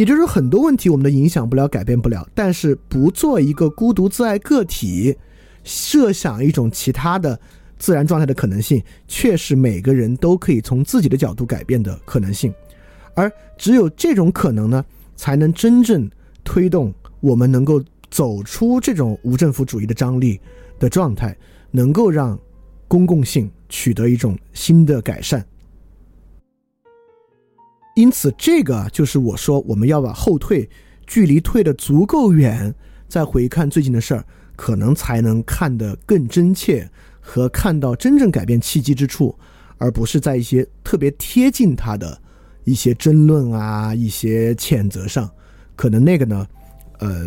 [0.00, 5.14] 也就是很多问题我们的影响不了、改变不了，但是不做一个孤独自爱个体，
[5.62, 7.38] 设想一种其他的
[7.78, 12.50] 自然状态的可能性，却是每个人都可以从自己的角度改变的可能性。
[13.14, 14.82] 而只有这种可能呢，
[15.16, 16.10] 才能真正
[16.42, 17.78] 推动我们能够
[18.10, 20.40] 走出这种无政府主义的张力
[20.78, 21.36] 的状态，
[21.70, 22.40] 能够让。
[22.88, 25.46] 公共性取得一种新的改善，
[28.00, 30.66] 因此这个就是我说我们要把后退
[31.06, 32.74] 距离退的足够远，
[33.08, 34.24] 再回看最近的事儿，
[34.56, 36.90] 可能才能看得更真切
[37.20, 39.38] 和看到真正改变契机之处，
[39.76, 42.18] 而不是在一些特别贴近他的
[42.64, 45.30] 一些争论啊、一些谴责上，
[45.76, 46.46] 可能那个呢。
[47.02, 47.24] 呃，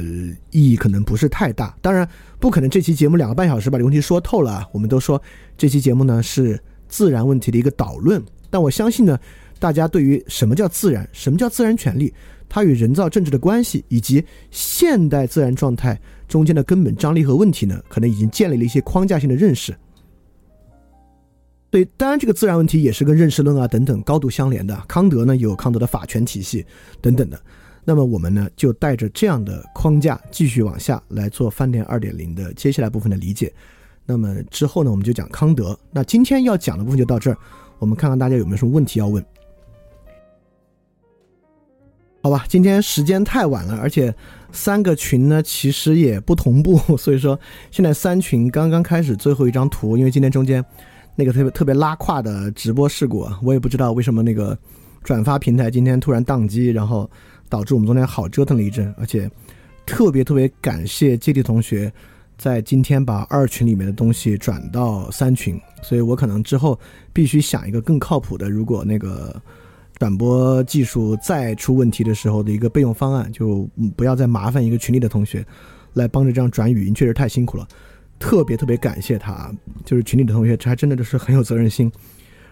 [0.52, 1.76] 意义可能不是太大。
[1.82, 2.08] 当然，
[2.40, 4.64] 不可能这期节目两个半小时把这个问题说透了。
[4.72, 5.20] 我们都说
[5.58, 9.18] 这期节目呢是自然问题的一个导论，但我相信呢，
[9.64, 12.14] 大家对于什么叫自然，什么叫自然权利，
[12.50, 15.98] 它与人造政治的关系，以及现代自然状态
[16.28, 19.74] 中间的根本张力和问题呢，可能已经建立了一些框架性的认识。
[21.72, 24.76] 对，当然这个自然问题也是跟认识论啊等等高度相连的。
[24.86, 26.66] 康德呢有康德的法权体系
[27.00, 27.42] 等等的。
[27.86, 33.54] 那么我们呢，就带着这样的框架继续往下来做饭店二点零的接下来部分的理解。
[34.06, 35.80] 那么之后呢，我们就讲康德。
[35.90, 37.38] 那今天要讲的部分就到这儿，
[37.80, 39.26] 我们看看大家有没有什么问题要问？
[42.24, 44.16] 好吧，今天时间太晚了，而且
[44.52, 47.38] 三个群呢其实也不同步， 所以说
[47.70, 50.64] 现在三群刚刚开始最后一张图，因为今天中间
[51.16, 54.58] 那个特别特别拉胯的直播事故，我也不知道为什么那个
[55.04, 57.10] 转发平台今天突然宕机，然后。
[57.50, 59.30] 导致我们昨天好折腾了一阵，而且
[59.86, 61.94] 特别特别感谢接地同学
[62.36, 66.80] 在今天把二群里面的东西转到三群，所以我可能之后
[67.12, 69.40] 必须想一个更靠谱的，如果那个
[69.98, 75.46] 转播技术再出问题的时候的一个备用方案，就不要再麻烦一个群里的同学
[75.94, 77.68] 来帮着这样转语音，确实太辛苦了。
[78.20, 79.54] 特别特别感谢他，
[79.86, 81.92] 就是群里的同学，这还真的就是很有责任心。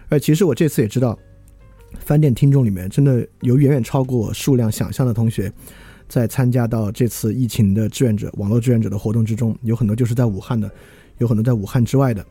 [0.08, 1.18] 而其实我这次也知道。
[1.98, 5.52] 饭店听众里面，真的有远远超过数量想象的同学，
[6.08, 10.70] 在参加到这次疫情的志愿者、网络志愿者的活动之中，有很多就是在武汉的，
[11.18, 12.24] 有很多在武汉之外的，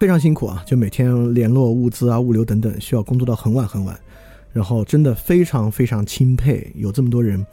[0.00, 0.64] 非常辛苦啊！
[0.66, 3.94] 就每天联络物资啊、物流等等，需要工作到很晚很晚，
[4.50, 7.44] 然后真的非常非常钦佩有这么多人，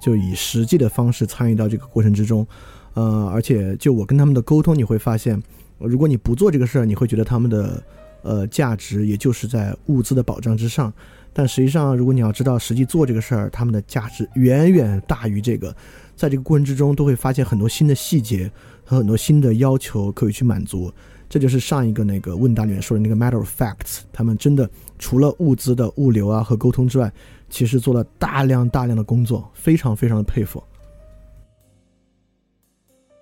[0.00, 2.46] 就以实际的方式参与到这个过程之中，
[2.94, 5.42] 呃，而且就我跟他们的沟通，你会发现，
[5.80, 7.82] 如果你不做这个事儿，你会觉得他们的。
[8.22, 10.92] 呃，价值也就是在物资的保障之上，
[11.32, 15.72] 但实际上，如果你要知道实际做这个事儿，他们的价值远远大于这个。
[16.16, 18.50] 在这个过程之中，都会发现很多新的细节
[18.84, 20.92] 和很多新的要求可以去满足。
[21.28, 24.00] 这就是上一个那个问答里面说的那个 matter of facts。
[24.12, 27.12] 他们真的除了物资的物流啊和沟通之外，
[27.48, 30.62] 其实做了大量大量的工作，非常非常的佩服。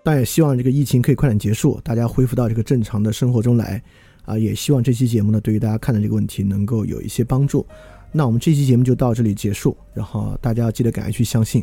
[0.03, 3.83] 但也希望这个疫情可以快点结束，大家恢复到这个正常的生活中来。
[4.27, 7.67] 啊，也希望这期节目呢，对于大家看的这个问题能够有一些帮助。
[8.11, 11.63] 那我们这期节目就到这里结束，然后大家要记得赶快去相信。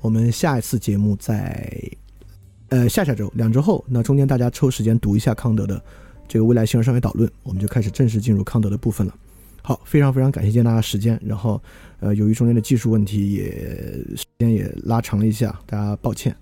[0.00, 1.72] 我们下一次节目再
[2.68, 5.82] 呃下下周两周后，那中间大家抽时间读一下康德的
[6.26, 9.14] 这个未来形而上学导论，我们就开始正式进入康德的部分了。
[9.62, 11.62] 好，非常非常感谢今天大家时间，然后
[12.00, 13.50] 呃由于中间的技术问题也
[14.16, 16.36] 时间也拉长了一下，大家抱歉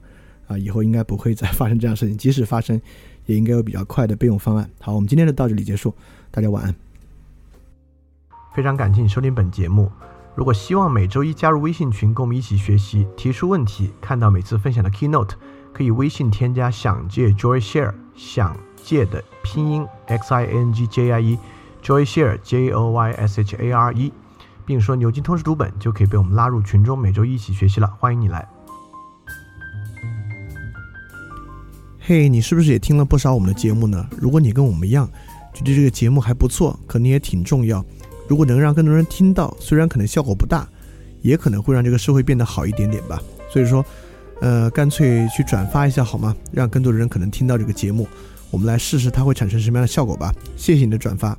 [0.46, 2.80] 啊，以后应该不会再发生这样事情，即使发生。
[3.26, 4.68] 也应该有比较快的备用方案。
[4.80, 5.94] 好，我们今天就到这里结束，
[6.32, 6.74] 大家晚安。
[8.52, 9.88] 非常感谢你收听本节目。
[10.34, 15.34] 如果希望每周一加入微信群，跟我们一起学习，提出问题，看到每次分享的 keynote，
[15.72, 23.56] 可以微信添加“想借 Joy Share”，想借的拼音 x i n g j i e，Joy Share j o y s h
[23.56, 24.12] a r e，
[24.66, 27.86] 并说牛津通识读本，就可以被我们拉入群中，每周一起学习了。
[27.98, 28.46] 欢迎你来。
[31.98, 34.06] 嘿，你是不是也听了不少我们的节目呢？
[34.20, 35.08] 如果你跟我们一样，
[35.54, 37.84] 觉得这个节目还不错，可能也挺重要。
[38.28, 40.68] 如果能让更多人听到，虽然可能效果不大，
[41.20, 43.22] 也可能会让这个社会变得好一点点吧。
[43.48, 43.84] 所以说，
[44.42, 46.34] 呃，干脆去转发一下好吗？
[46.50, 48.08] 让更多的人可能听到这个节目，
[48.50, 50.34] 我们来试试它会产生什么样的效果吧。
[50.56, 51.38] 谢谢你的转发。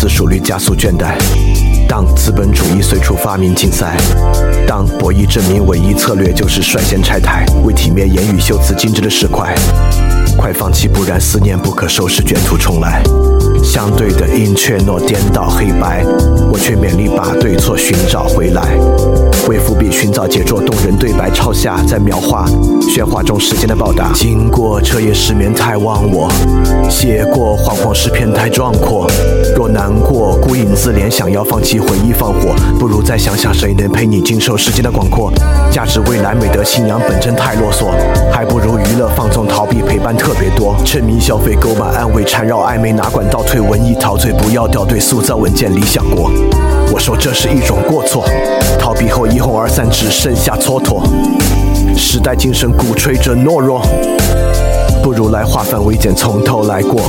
[0.00, 1.12] 自属率，加速倦怠。
[1.86, 3.98] 当资本主义随处发明竞赛，
[4.66, 9.54] 当博弈证明唯一策略就是率先拆台，为体面言语修辞精致的石块。
[10.38, 13.02] 快放弃，不然思念不可收拾，卷土重来。
[13.62, 16.02] 相对的阴却诺颠倒黑白，
[16.50, 18.78] 我却勉力把对错寻找回来。
[19.50, 22.46] 为伏笔寻找杰作，动人对白抄下，在描画
[22.82, 24.12] 喧哗中时间的报答。
[24.12, 26.30] 经过彻夜失眠太忘我，
[26.88, 29.10] 写过惶惶诗篇太壮阔。
[29.56, 35.32] 若难过孤影自怜，想要放弃回忆放火，不如再想想谁能陪你经受时间的广阔。
[35.72, 37.86] 价值未来美德信仰本真太啰嗦，
[38.30, 40.76] 还不如娱乐放纵逃避陪伴特别多。
[40.84, 46.30] 沉迷消费购买安慰缠绕暧昧哪管倒退文艺陶醉不要掉队塑造稳健理想国。
[46.92, 48.24] 我说这是一种过错，
[48.78, 51.00] 逃避后一哄而散，只剩下蹉跎。
[51.96, 53.80] 时代精神鼓吹着懦弱，
[55.02, 57.00] 不如来化繁为简，从头来过。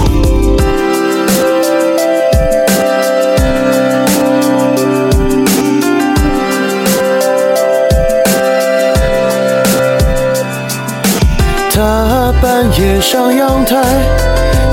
[11.74, 14.31] 他半夜上阳台。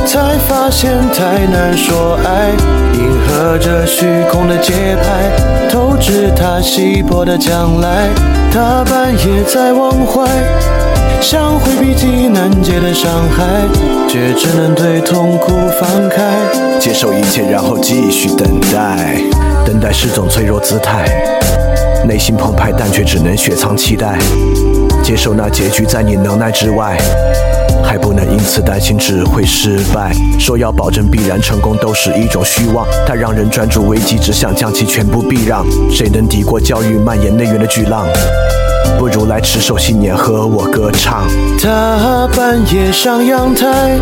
[0.08, 2.48] 才发现太难说爱，
[2.94, 8.08] 迎合着虚空的节拍，透支他稀薄的将来。
[8.50, 10.26] 他半夜在忘怀，
[11.20, 13.68] 想回避极难解的伤害，
[14.08, 16.32] 却只能对痛苦放开，
[16.80, 19.20] 接受一切，然后继续等待。
[19.66, 21.04] 等待是种脆弱姿态，
[22.06, 24.18] 内心澎湃，但却只能雪藏期待。
[25.08, 26.94] 接受那结局在你能耐之外。
[27.82, 35.64] 还不能因此担心只会失败，说要保证必然成功都是一种虚妄，它让人专注危机，只想将其全部避让。
[35.90, 38.06] 谁能抵过教育蔓延内源的巨浪？
[38.98, 41.26] 不如来持守信念，和我歌唱。
[41.60, 43.96] 他半夜上阳台，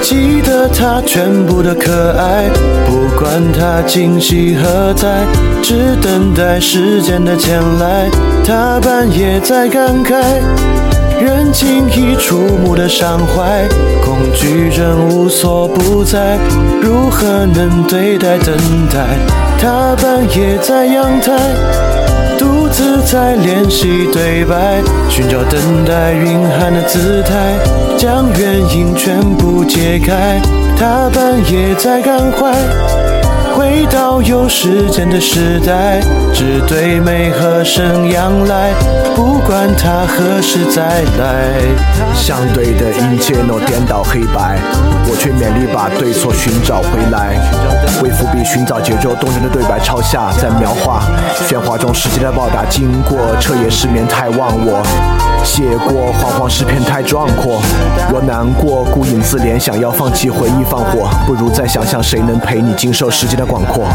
[0.00, 2.48] 记得他全部的可爱，
[2.86, 5.24] 不管他惊喜何在，
[5.62, 8.08] 只等待时间的前来。
[8.44, 10.22] 他半夜在感慨。
[11.20, 13.68] 人轻易触目的伤怀，
[14.04, 16.36] 恐惧症无所不在，
[16.80, 18.56] 如何能对待等
[18.90, 19.06] 待？
[19.60, 21.32] 他半夜在阳台，
[22.42, 27.56] 独自在练习对白，寻找等待蕴含的姿态，
[27.96, 30.40] 将原因全部解开。
[30.76, 33.21] 他半夜在感怀。
[33.54, 36.00] 回到有时间的时代，
[36.32, 38.72] 只对美和声仰赖，
[39.14, 41.60] 不管他何时再来。
[42.14, 44.58] 相对的一切诺颠倒黑白，
[45.06, 47.36] 我却勉力把对错寻找回来。
[48.02, 51.02] 为伏笔寻找节奏动人的对白抄下，在描画
[51.48, 52.64] 喧哗中时间的报答。
[52.70, 54.82] 经过彻夜失眠太忘我，
[55.44, 57.60] 写过惶惶诗篇太壮阔。
[58.10, 63.52] 若难过孤影自怜，想要放弃回忆放火，不如再想想谁能陪你经受时间的的。
[63.52, 63.88] 广阔。